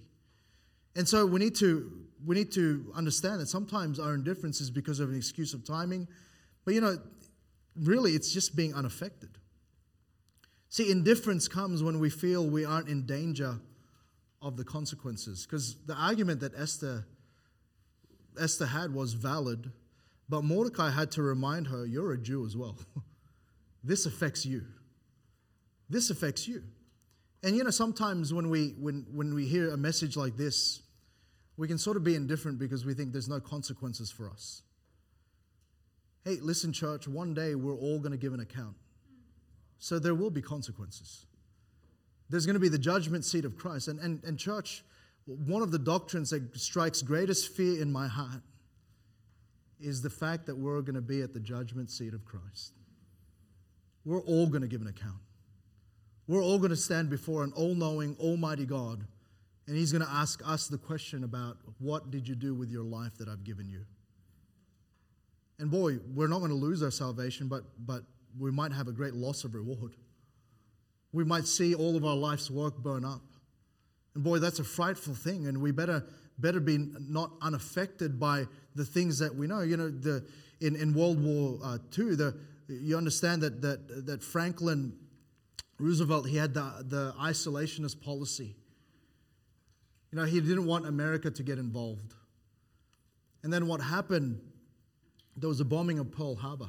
[0.94, 1.90] And so we need to
[2.24, 6.06] we need to understand that sometimes our indifference is because of an excuse of timing,
[6.64, 6.98] but you know,
[7.76, 9.30] really it's just being unaffected.
[10.68, 13.58] See, indifference comes when we feel we aren't in danger
[14.42, 15.46] of the consequences.
[15.46, 17.04] Because the argument that Esther
[18.38, 19.72] Esther had was valid,
[20.30, 22.78] but Mordecai had to remind her, You're a Jew as well.
[23.84, 24.64] this affects you.
[25.90, 26.62] This affects you.
[27.42, 30.82] And you know, sometimes when we when when we hear a message like this,
[31.56, 34.62] we can sort of be indifferent because we think there's no consequences for us.
[36.24, 38.76] Hey, listen, church, one day we're all going to give an account.
[39.78, 41.24] So there will be consequences.
[42.28, 43.88] There's going to be the judgment seat of Christ.
[43.88, 44.84] And, and, and church,
[45.24, 48.42] one of the doctrines that strikes greatest fear in my heart
[49.80, 52.74] is the fact that we're going to be at the judgment seat of Christ.
[54.04, 55.20] We're all going to give an account.
[56.26, 59.04] We're all going to stand before an all knowing, almighty God,
[59.66, 62.84] and He's going to ask us the question about what did you do with your
[62.84, 63.84] life that I've given you?
[65.58, 68.02] And boy, we're not going to lose our salvation, but, but
[68.38, 69.94] we might have a great loss of reward.
[71.12, 73.20] We might see all of our life's work burn up.
[74.14, 76.04] And boy, that's a frightful thing, and we better,
[76.38, 79.60] better be not unaffected by the things that we know.
[79.60, 80.24] You know, the,
[80.60, 82.36] in, in World War uh, II, the,
[82.68, 84.92] you understand that, that, that Franklin
[85.78, 88.54] Roosevelt, he had the, the isolationist policy.
[90.12, 92.14] You know, he didn't want America to get involved.
[93.42, 94.40] And then what happened,
[95.36, 96.68] there was a bombing of Pearl Harbor.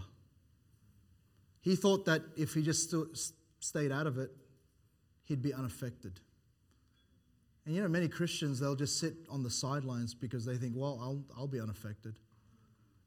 [1.60, 2.94] He thought that if he just
[3.60, 4.32] stayed out of it,
[5.26, 6.20] he'd be unaffected.
[7.65, 11.00] And you know, many Christians, they'll just sit on the sidelines because they think, well,
[11.02, 12.19] I'll, I'll be unaffected.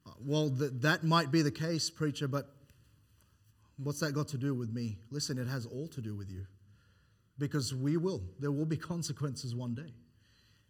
[0.07, 2.47] Uh, well, th- that might be the case, preacher, but
[3.77, 4.99] what's that got to do with me?
[5.11, 6.47] Listen, it has all to do with you
[7.39, 8.23] because we will.
[8.39, 9.93] There will be consequences one day.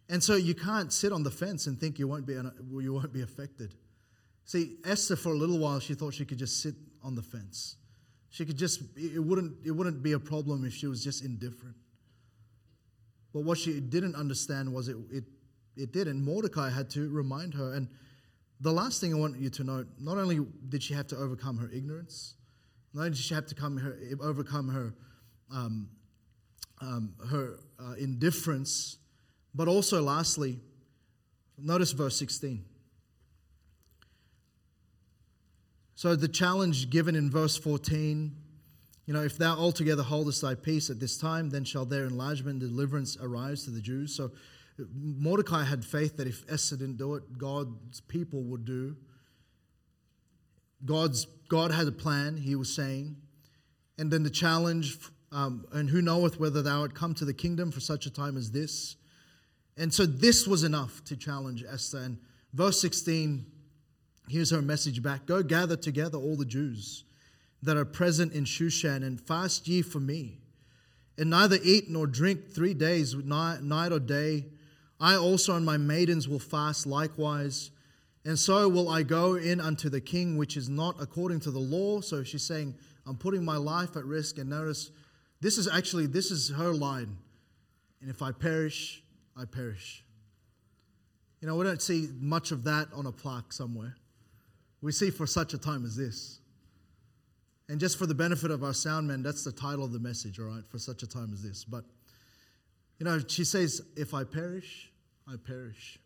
[0.09, 2.33] And so you can't sit on the fence and think you won't be,
[2.79, 3.73] you won't be affected.
[4.45, 7.77] See, Esther, for a little while, she thought she could just sit on the fence.
[8.29, 11.75] She could just, it wouldn't, it wouldn't be a problem if she was just indifferent.
[13.35, 15.25] But what she didn't understand was it, it,
[15.75, 16.07] it did.
[16.07, 17.73] And Mordecai had to remind her.
[17.73, 17.89] And
[18.61, 21.57] the last thing I want you to note not only did she have to overcome
[21.57, 22.35] her ignorance,
[22.93, 24.95] not only did she have to come her, overcome her,
[25.51, 25.89] um,
[26.79, 28.99] um, her uh, indifference,
[29.53, 30.61] but also, lastly,
[31.57, 32.63] notice verse 16.
[35.95, 38.33] So, the challenge given in verse 14
[39.05, 42.61] you know, if thou altogether holdest thy peace at this time, then shall their enlargement
[42.61, 44.15] and deliverance arise to the Jews.
[44.15, 44.31] So,
[44.93, 48.97] Mordecai had faith that if Esther didn't do it, God's people would do.
[50.83, 53.15] God's, God had a plan, he was saying.
[53.97, 54.97] And then the challenge,
[55.31, 58.35] um, and who knoweth whether thou art come to the kingdom for such a time
[58.35, 58.97] as this?
[59.77, 61.99] And so this was enough to challenge Esther.
[61.99, 62.17] And
[62.53, 63.45] verse 16
[64.27, 67.03] Here's her message back Go gather together all the Jews
[67.65, 70.39] that are present in Shushan, and fast ye for me.
[71.17, 74.45] And neither eat nor drink three days, night or day.
[74.99, 77.71] I also and my maidens will fast likewise.
[78.23, 81.59] And so will I go in unto the king, which is not according to the
[81.59, 82.01] law.
[82.01, 84.37] So she's saying, I'm putting my life at risk.
[84.37, 84.91] And notice,
[85.41, 87.17] this is actually, this is her line.
[88.01, 89.03] And if I perish,
[89.37, 90.03] I perish.
[91.41, 93.95] You know, we don't see much of that on a plaque somewhere
[94.85, 96.39] we see for such a time as this.
[97.67, 100.39] And just for the benefit of our sound men, that's the title of the message,
[100.39, 101.63] all right, for such a time as this.
[101.63, 101.83] But,
[102.99, 104.91] you know, she says, If I perish,
[105.27, 105.99] I perish.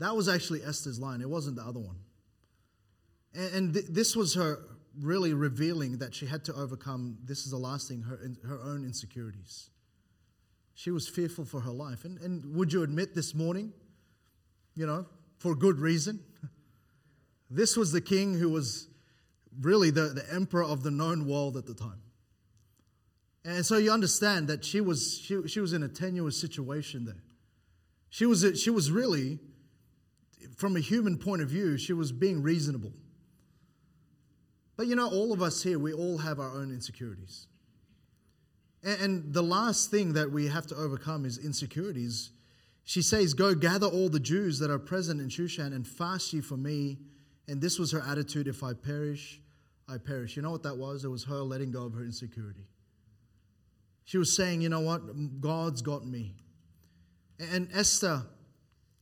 [0.00, 1.96] That was actually Esther's line, it wasn't the other one.
[3.34, 4.60] And, and th- this was her
[5.00, 8.84] really revealing that she had to overcome this is the last thing her, her own
[8.84, 9.70] insecurities.
[10.74, 12.04] She was fearful for her life.
[12.04, 13.72] And, and would you admit this morning,
[14.74, 15.06] you know,
[15.38, 16.20] for good reason?
[17.50, 18.88] This was the king who was
[19.60, 22.00] really the, the emperor of the known world at the time.
[23.44, 27.22] And so you understand that she was, she, she was in a tenuous situation there.
[28.10, 29.38] She was, she was really,
[30.56, 32.92] from a human point of view, she was being reasonable.
[34.76, 37.46] But you know, all of us here, we all have our own insecurities.
[38.82, 42.30] And, and the last thing that we have to overcome is insecurities.
[42.84, 46.40] She says, Go gather all the Jews that are present in Shushan and fast ye
[46.40, 46.98] for me.
[47.48, 49.40] And this was her attitude if I perish,
[49.88, 50.36] I perish.
[50.36, 51.04] You know what that was?
[51.04, 52.66] It was her letting go of her insecurity.
[54.04, 55.40] She was saying, you know what?
[55.40, 56.34] God's got me.
[57.38, 58.22] And Esther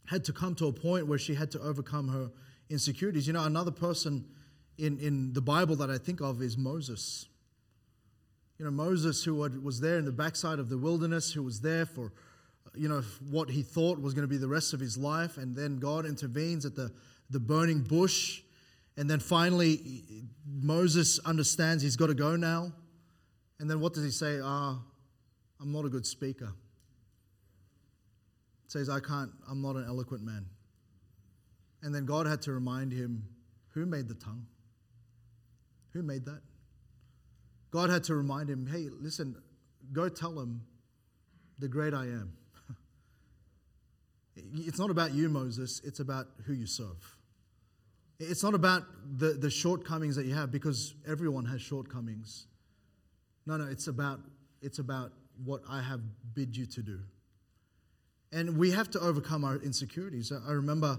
[0.07, 2.31] had to come to a point where she had to overcome her
[2.71, 3.27] insecurities.
[3.27, 4.25] You know, another person
[4.79, 7.27] in, in the Bible that I think of is Moses.
[8.59, 11.87] You know, Moses, who was there in the backside of the wilderness, who was there
[11.87, 12.13] for,
[12.75, 15.37] you know, what he thought was going to be the rest of his life.
[15.37, 16.91] And then God intervenes at the,
[17.31, 18.43] the burning bush.
[18.97, 19.81] And then finally,
[20.47, 22.73] Moses understands he's got to go now.
[23.61, 24.41] And then what does he say?
[24.43, 24.79] Ah,
[25.61, 26.53] I'm not a good speaker.
[28.69, 30.47] says, I can't, I'm not an eloquent man.
[31.83, 33.25] And then God had to remind him,
[33.75, 34.47] who made the tongue?
[35.93, 36.41] Who made that?
[37.71, 39.37] God had to remind him, hey, listen,
[39.93, 40.63] go tell him
[41.59, 42.33] the great I am.
[44.37, 47.16] it's not about you, Moses, it's about who you serve.
[48.19, 48.85] It's not about
[49.19, 52.47] the, the shortcomings that you have because everyone has shortcomings.
[53.45, 54.21] No, no, it's about,
[54.63, 55.13] it's about
[55.45, 56.01] what I have
[56.35, 57.01] bid you to do.
[58.33, 60.33] And we have to overcome our insecurities.
[60.33, 60.99] I remember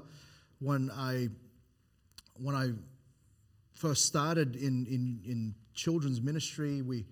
[0.59, 1.27] when I
[2.39, 2.71] when I
[3.73, 7.05] first started in, in, in children's ministry, we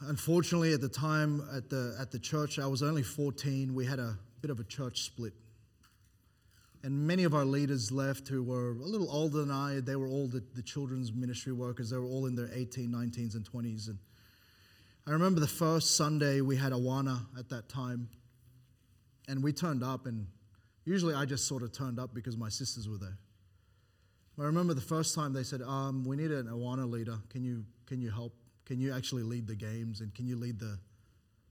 [0.00, 3.74] unfortunately at the time at the at the church I was only 14.
[3.74, 5.34] We had a bit of a church split.
[6.82, 9.80] And many of our leaders left who were a little older than I.
[9.80, 11.90] They were all the, the children's ministry workers.
[11.90, 13.88] They were all in their 18, 19s, and 20s.
[13.88, 13.98] And
[15.06, 18.08] I remember the first Sunday we had Awana at that time,
[19.28, 20.26] and we turned up, and
[20.84, 23.18] usually I just sort of turned up because my sisters were there.
[24.38, 27.18] I remember the first time they said, um, "We need an Awana leader.
[27.28, 28.34] Can you can you help?
[28.64, 30.00] Can you actually lead the games?
[30.00, 30.78] And can you lead the?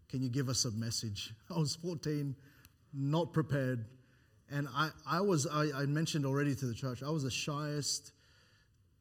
[0.07, 2.35] Can you give us a message?" I was 14,
[2.93, 3.85] not prepared,
[4.51, 8.11] and I I was I, I mentioned already to the church I was the shyest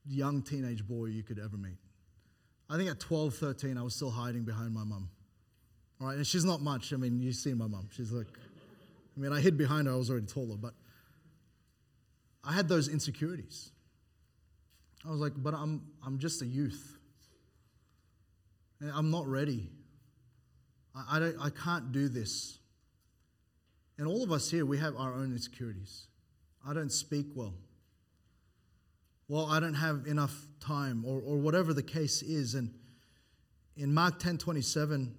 [0.08, 1.78] young teenage boy you could ever meet.
[2.70, 5.08] I think at 12, 13, I was still hiding behind my mum.
[6.00, 6.92] All right, and she's not much.
[6.92, 7.88] I mean, you've seen my mum.
[7.92, 8.26] She's like,
[9.16, 10.74] I mean, I hid behind her, I was already taller, but
[12.44, 13.70] I had those insecurities.
[15.06, 16.98] I was like, but I'm, I'm just a youth.
[18.94, 19.70] I'm not ready.
[20.94, 22.58] I, I, don't, I can't do this.
[23.98, 26.06] And all of us here, we have our own insecurities.
[26.66, 27.54] I don't speak well
[29.28, 32.54] well, I don't have enough time, or, or whatever the case is.
[32.54, 32.72] And
[33.76, 35.14] in Mark 10 27,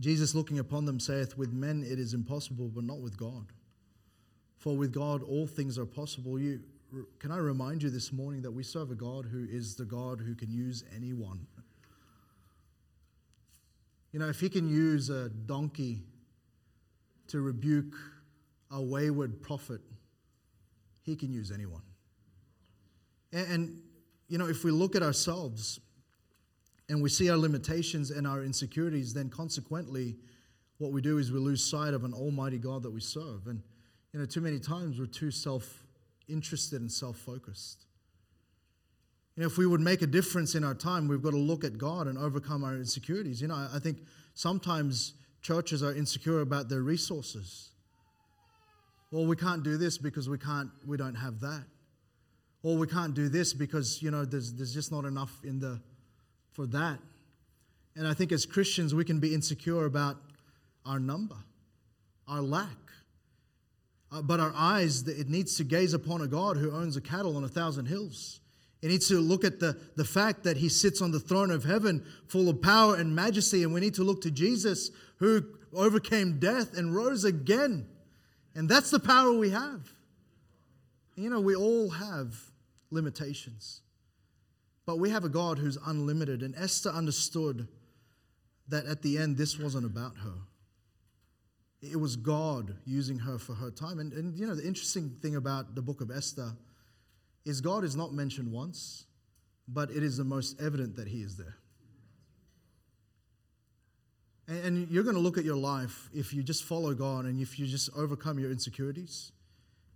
[0.00, 3.46] Jesus looking upon them saith, With men it is impossible, but not with God.
[4.56, 6.40] For with God all things are possible.
[6.40, 6.60] You,
[7.20, 10.20] can I remind you this morning that we serve a God who is the God
[10.20, 11.46] who can use anyone?
[14.10, 16.02] You know, if he can use a donkey
[17.28, 17.94] to rebuke
[18.70, 19.80] a wayward prophet,
[21.02, 21.82] he can use anyone.
[23.32, 23.82] And, and,
[24.28, 25.80] you know, if we look at ourselves
[26.88, 30.16] and we see our limitations and our insecurities, then consequently,
[30.78, 33.46] what we do is we lose sight of an almighty God that we serve.
[33.46, 33.62] And,
[34.12, 35.84] you know, too many times we're too self
[36.28, 37.86] interested and self focused.
[39.36, 41.62] You know, if we would make a difference in our time, we've got to look
[41.62, 43.40] at God and overcome our insecurities.
[43.40, 43.98] You know, I think
[44.34, 47.70] sometimes churches are insecure about their resources.
[49.10, 51.64] Well, we can't do this because we can't, we don't have that.
[52.62, 55.80] Or we can't do this because you know there's, there's just not enough in the
[56.52, 56.98] for that.
[57.96, 60.16] And i think as christians we can be insecure about
[60.86, 61.36] our number
[62.28, 62.68] our lack.
[64.12, 67.36] Uh, but our eyes it needs to gaze upon a god who owns a cattle
[67.36, 68.40] on a thousand hills
[68.80, 71.64] it needs to look at the, the fact that he sits on the throne of
[71.64, 75.42] heaven full of power and majesty and we need to look to jesus who
[75.74, 77.86] overcame death and rose again
[78.54, 79.92] and that's the power we have
[81.18, 82.36] you know, we all have
[82.90, 83.80] limitations.
[84.86, 86.42] But we have a God who's unlimited.
[86.42, 87.66] And Esther understood
[88.68, 90.34] that at the end, this wasn't about her.
[91.82, 93.98] It was God using her for her time.
[93.98, 96.52] And, and you know, the interesting thing about the book of Esther
[97.48, 99.06] is God is not mentioned once,
[99.66, 101.56] but it is the most evident that He is there.
[104.46, 107.58] And, you're going to look at your life if you just follow God and if
[107.58, 109.32] you just overcome your insecurities.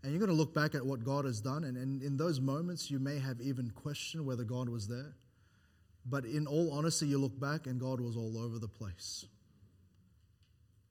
[0.03, 1.65] And you're going to look back at what God has done.
[1.65, 5.15] And, and in those moments, you may have even questioned whether God was there.
[6.05, 9.25] But in all honesty, you look back and God was all over the place.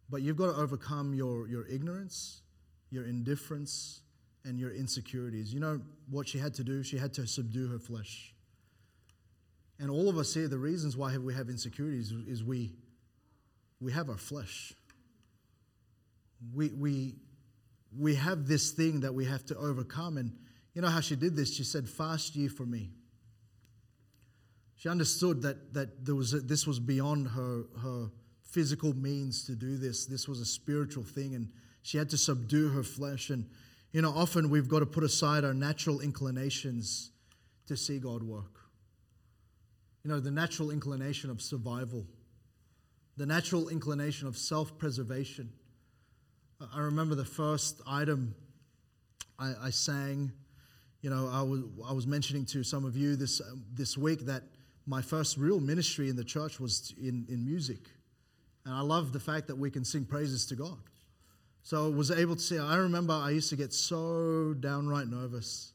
[0.09, 2.41] But you've got to overcome your, your ignorance,
[2.89, 4.00] your indifference,
[4.45, 5.53] and your insecurities.
[5.53, 6.83] You know what she had to do?
[6.83, 8.33] She had to subdue her flesh.
[9.79, 12.73] And all of us here, the reasons why we have insecurities is we,
[13.79, 14.73] we have our flesh.
[16.53, 17.15] We, we,
[17.97, 20.17] we have this thing that we have to overcome.
[20.17, 20.37] And
[20.73, 21.55] you know how she did this?
[21.55, 22.91] She said, Fast ye for me.
[24.75, 28.09] She understood that, that there was a, this was beyond her, her
[28.43, 30.05] physical means to do this.
[30.05, 31.49] This was a spiritual thing, and
[31.83, 33.29] she had to subdue her flesh.
[33.29, 33.45] And,
[33.91, 37.11] you know, often we've got to put aside our natural inclinations
[37.67, 38.59] to see God work.
[40.03, 42.05] You know, the natural inclination of survival,
[43.17, 45.51] the natural inclination of self preservation.
[46.73, 48.35] I remember the first item
[49.37, 50.31] I, I, sang.
[51.01, 53.41] You know, I was, I was mentioning to some of you this,
[53.73, 54.43] this week that
[54.85, 57.79] my first real ministry in the church was in, in music.
[58.65, 60.77] And I love the fact that we can sing praises to God.
[61.63, 65.73] So I was able to see, I remember I used to get so downright nervous.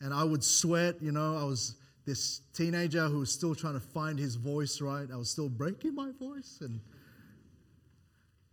[0.00, 3.80] And I would sweat, you know, I was this teenager who was still trying to
[3.80, 5.08] find his voice right.
[5.12, 6.58] I was still breaking my voice.
[6.60, 6.80] And,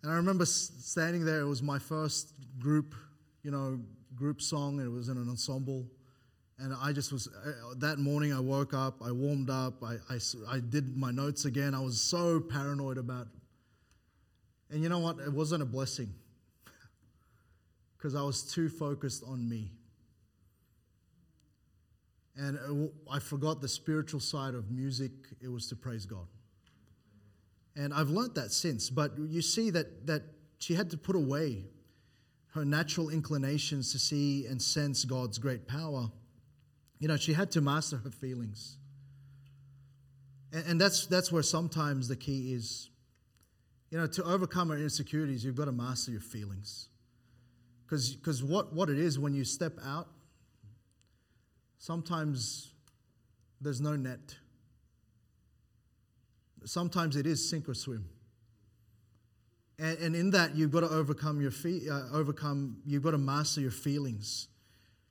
[0.02, 2.96] and I remember standing there, it was my first group,
[3.44, 3.80] you know,
[4.16, 5.86] group song, and it was in an ensemble.
[6.60, 10.20] And I just was, uh, that morning I woke up, I warmed up, I, I,
[10.50, 11.74] I did my notes again.
[11.74, 13.28] I was so paranoid about
[14.70, 15.20] And you know what?
[15.20, 16.14] It wasn't a blessing
[18.04, 19.72] because I was too focused on me.
[22.36, 26.28] And uh, I forgot the spiritual side of music, it was to praise God.
[27.78, 28.90] And I've learned that since.
[28.90, 30.24] But you see that, that
[30.60, 31.64] she had to put away
[32.56, 36.10] her natural inclinations to see and sense God's great power
[37.04, 38.78] you know, she had to master her feelings.
[40.54, 42.90] And, and that's, that's where sometimes the key is.
[43.92, 46.88] You know, to overcome our insecurities, you've got to master your feelings.
[47.98, 50.08] Because what, what it is when you step out,
[51.78, 52.74] sometimes
[53.62, 54.36] there's no net.
[56.66, 58.10] Sometimes it is sink or swim.
[59.80, 62.78] And, and in that, you've got to overcome your fe- uh, overcome.
[62.86, 64.48] You've got to master your feelings.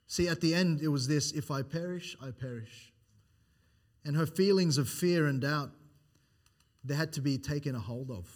[0.07, 2.93] See, at the end, it was this if I perish, I perish.
[4.05, 5.70] And her feelings of fear and doubt,
[6.85, 8.28] they had to be taken a hold of.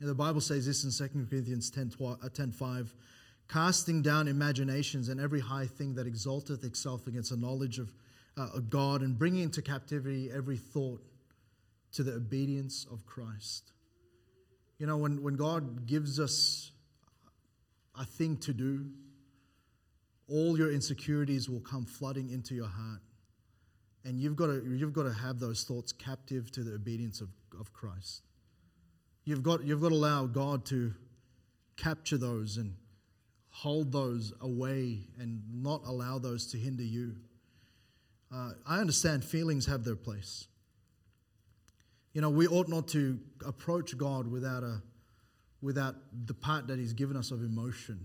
[0.00, 2.94] The Bible says this in 2 Corinthians 10, uh, 10 5
[3.48, 7.92] casting down imaginations and every high thing that exalteth itself against the knowledge of,
[8.36, 11.00] uh, God, and bringing into captivity every thought
[11.92, 13.72] to the obedience of Christ.
[14.78, 16.70] You know, when, when God gives us
[17.98, 18.86] a thing to do,
[20.28, 23.00] all your insecurities will come flooding into your heart.
[24.04, 27.28] And you've got to, you've got to have those thoughts captive to the obedience of,
[27.58, 28.27] of Christ.
[29.28, 30.94] You've got, you've got to allow God to
[31.76, 32.74] capture those and
[33.50, 37.14] hold those away and not allow those to hinder you.
[38.34, 40.46] Uh, I understand feelings have their place.
[42.12, 44.82] You know, we ought not to approach God without, a,
[45.60, 48.00] without the part that He's given us of emotion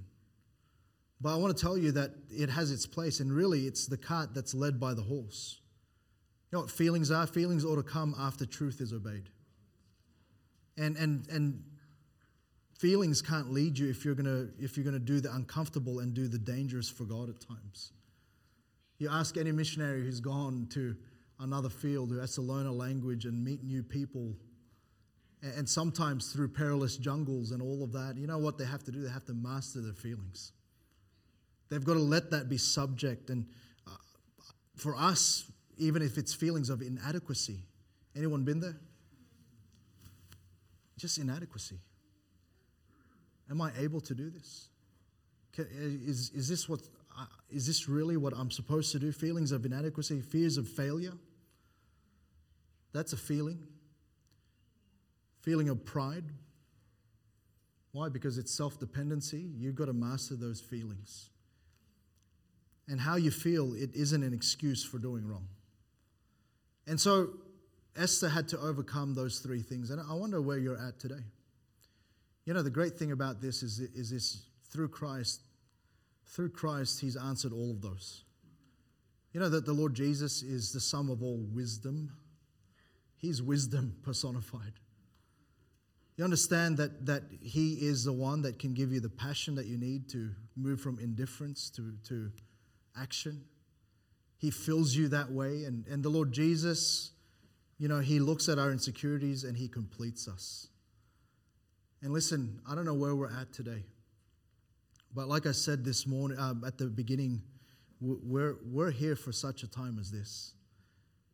[1.24, 3.95] but I want to tell you that it has its place, and really it's the
[3.95, 5.61] cart that's led by the horse.
[6.51, 7.26] You know what feelings are?
[7.26, 9.30] Feelings ought to come after truth is obeyed.
[10.78, 11.63] And, and, and
[12.84, 16.28] feelings can't lead you if you're gonna if you're gonna do the uncomfortable and do
[16.28, 17.93] the dangerous for God at times.
[18.97, 20.93] You ask any missionary who's gone to
[21.39, 24.36] another field who has to learn a language and meet new people,
[25.41, 28.91] and sometimes through perilous jungles and all of that, you know what they have to
[28.91, 29.01] do?
[29.01, 30.51] They have to master their feelings.
[31.69, 33.30] They've got to let that be subject.
[33.30, 33.45] And
[33.88, 33.91] uh,
[34.76, 37.59] for us, even if it's feelings of inadequacy,
[38.15, 38.76] anyone been there?
[40.98, 41.80] Just inadequacy.
[43.50, 44.70] Am I able to do this?
[45.58, 46.82] Is, is, this what,
[47.52, 49.12] is this really what I'm supposed to do?
[49.12, 51.14] Feelings of inadequacy, fears of failure.
[52.94, 53.60] That's a feeling.
[55.41, 56.26] Feeling of pride.
[57.91, 58.10] Why?
[58.10, 59.50] Because it's self dependency.
[59.58, 61.30] You've got to master those feelings
[62.88, 65.48] and how you feel, it isn't an excuse for doing wrong.
[66.86, 67.30] And so
[67.96, 69.89] Esther had to overcome those three things.
[69.89, 71.24] And I wonder where you're at today.
[72.46, 75.41] You know, the great thing about this is, is this through Christ,
[76.26, 78.24] through Christ, He's answered all of those.
[79.32, 82.12] You know that the Lord Jesus is the sum of all wisdom.
[83.18, 84.74] He's wisdom personified.
[86.18, 89.66] You understand that, that He is the one that can give you the passion that
[89.66, 92.32] you need to move from indifference to, to
[93.00, 93.44] action.
[94.38, 95.64] He fills you that way.
[95.64, 97.12] And, and the Lord Jesus,
[97.84, 100.70] you know, He looks at our insecurities and He completes us.
[102.02, 103.84] And listen, I don't know where we're at today.
[105.14, 107.42] But like I said this morning, um, at the beginning,
[108.00, 110.54] we're, we're here for such a time as this.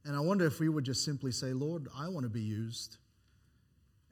[0.06, 2.98] And I wonder if we would just simply say, Lord, I want to be used.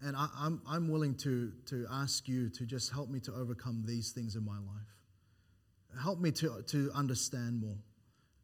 [0.03, 3.33] And I, am I'm, I'm willing to, to ask you to just help me to
[3.33, 6.03] overcome these things in my life.
[6.03, 7.79] Help me to, to understand more.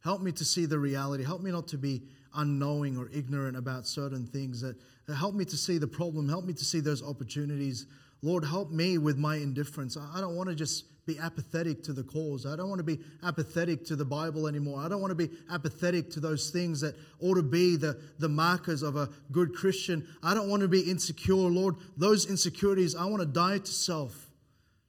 [0.02, 1.22] Help me to see the reality.
[1.22, 2.02] Help me not to be
[2.34, 4.60] unknowing or ignorant about certain things.
[4.60, 4.76] That,
[5.06, 6.28] that help me to see the problem.
[6.28, 7.86] Help me to see those opportunities.
[8.22, 9.96] Lord, help me with my indifference.
[9.96, 12.46] I, don't want to just be apathetic to the cause.
[12.46, 14.80] I don't want to be apathetic to the Bible anymore.
[14.80, 18.28] I don't want to be apathetic to those things that ought to be the, the
[18.28, 20.06] markers of a good Christian.
[20.22, 21.76] I don't want to be insecure, Lord.
[21.96, 24.30] Those insecurities, I want to die to self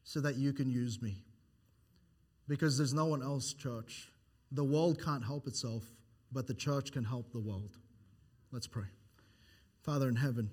[0.04, 1.18] so that you can use me.
[2.48, 4.10] Because there's no one else, church.
[4.52, 5.84] The world can't help itself,
[6.32, 7.78] but the church can help the world.
[8.52, 8.86] Let's pray.
[9.82, 10.50] Father in heaven,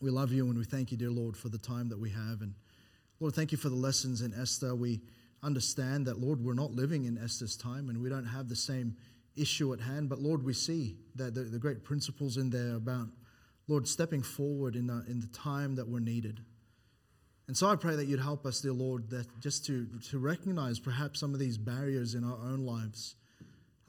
[0.00, 2.40] we love you and we thank you, dear Lord, for the time that we have.
[2.40, 2.54] And
[3.20, 4.74] Lord, thank you for the lessons in Esther.
[4.74, 5.00] We
[5.42, 8.96] understand that, Lord, we're not living in Esther's time and we don't have the same
[9.36, 10.08] issue at hand.
[10.08, 13.08] But, Lord, we see that the, the great principles in there about,
[13.68, 16.40] Lord, stepping forward in the, in the time that we're needed.
[17.46, 20.78] And so I pray that you'd help us, dear Lord, that just to, to recognize
[20.78, 23.16] perhaps some of these barriers in our own lives.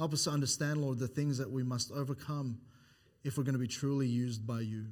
[0.01, 2.57] Help us to understand, Lord, the things that we must overcome
[3.23, 4.87] if we're going to be truly used by you.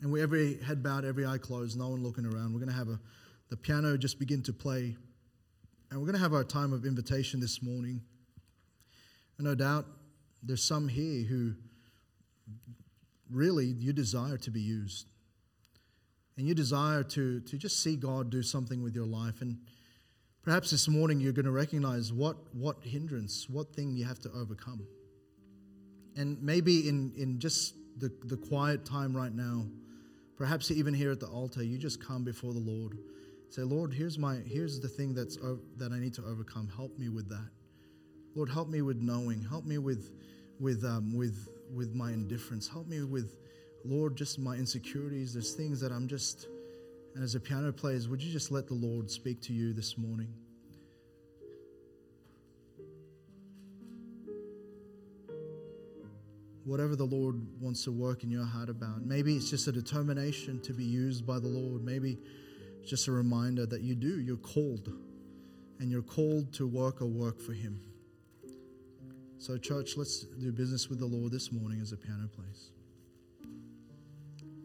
[0.00, 2.52] And we every head bowed, every eye closed, no one looking around.
[2.52, 3.00] We're going to have a,
[3.50, 4.94] the piano just begin to play.
[5.90, 8.00] And we're going to have our time of invitation this morning.
[9.38, 9.86] And no doubt
[10.44, 11.54] there's some here who
[13.32, 15.08] really you desire to be used.
[16.36, 19.40] And you desire to, to just see God do something with your life.
[19.40, 19.58] And
[20.42, 24.30] perhaps this morning you're going to recognize what, what hindrance, what thing you have to
[24.32, 24.86] overcome.
[26.16, 29.64] And maybe in, in just the, the quiet time right now,
[30.42, 32.98] Perhaps even here at the altar, you just come before the Lord.
[33.48, 35.36] Say, Lord, here's my here's the thing that's
[35.76, 36.68] that I need to overcome.
[36.74, 37.48] Help me with that.
[38.34, 39.40] Lord, help me with knowing.
[39.40, 40.10] Help me with
[40.58, 42.66] with um, with with my indifference.
[42.66, 43.36] Help me with,
[43.84, 45.34] Lord, just my insecurities.
[45.34, 46.48] There's things that I'm just.
[47.14, 49.98] And as a piano plays, would you just let the Lord speak to you this
[49.98, 50.32] morning?
[56.64, 59.04] whatever the Lord wants to work in your heart about.
[59.04, 61.84] Maybe it's just a determination to be used by the Lord.
[61.84, 62.18] Maybe
[62.80, 64.92] it's just a reminder that you do, you're called,
[65.80, 67.80] and you're called to work a work for Him.
[69.38, 72.70] So, church, let's do business with the Lord this morning as a piano plays.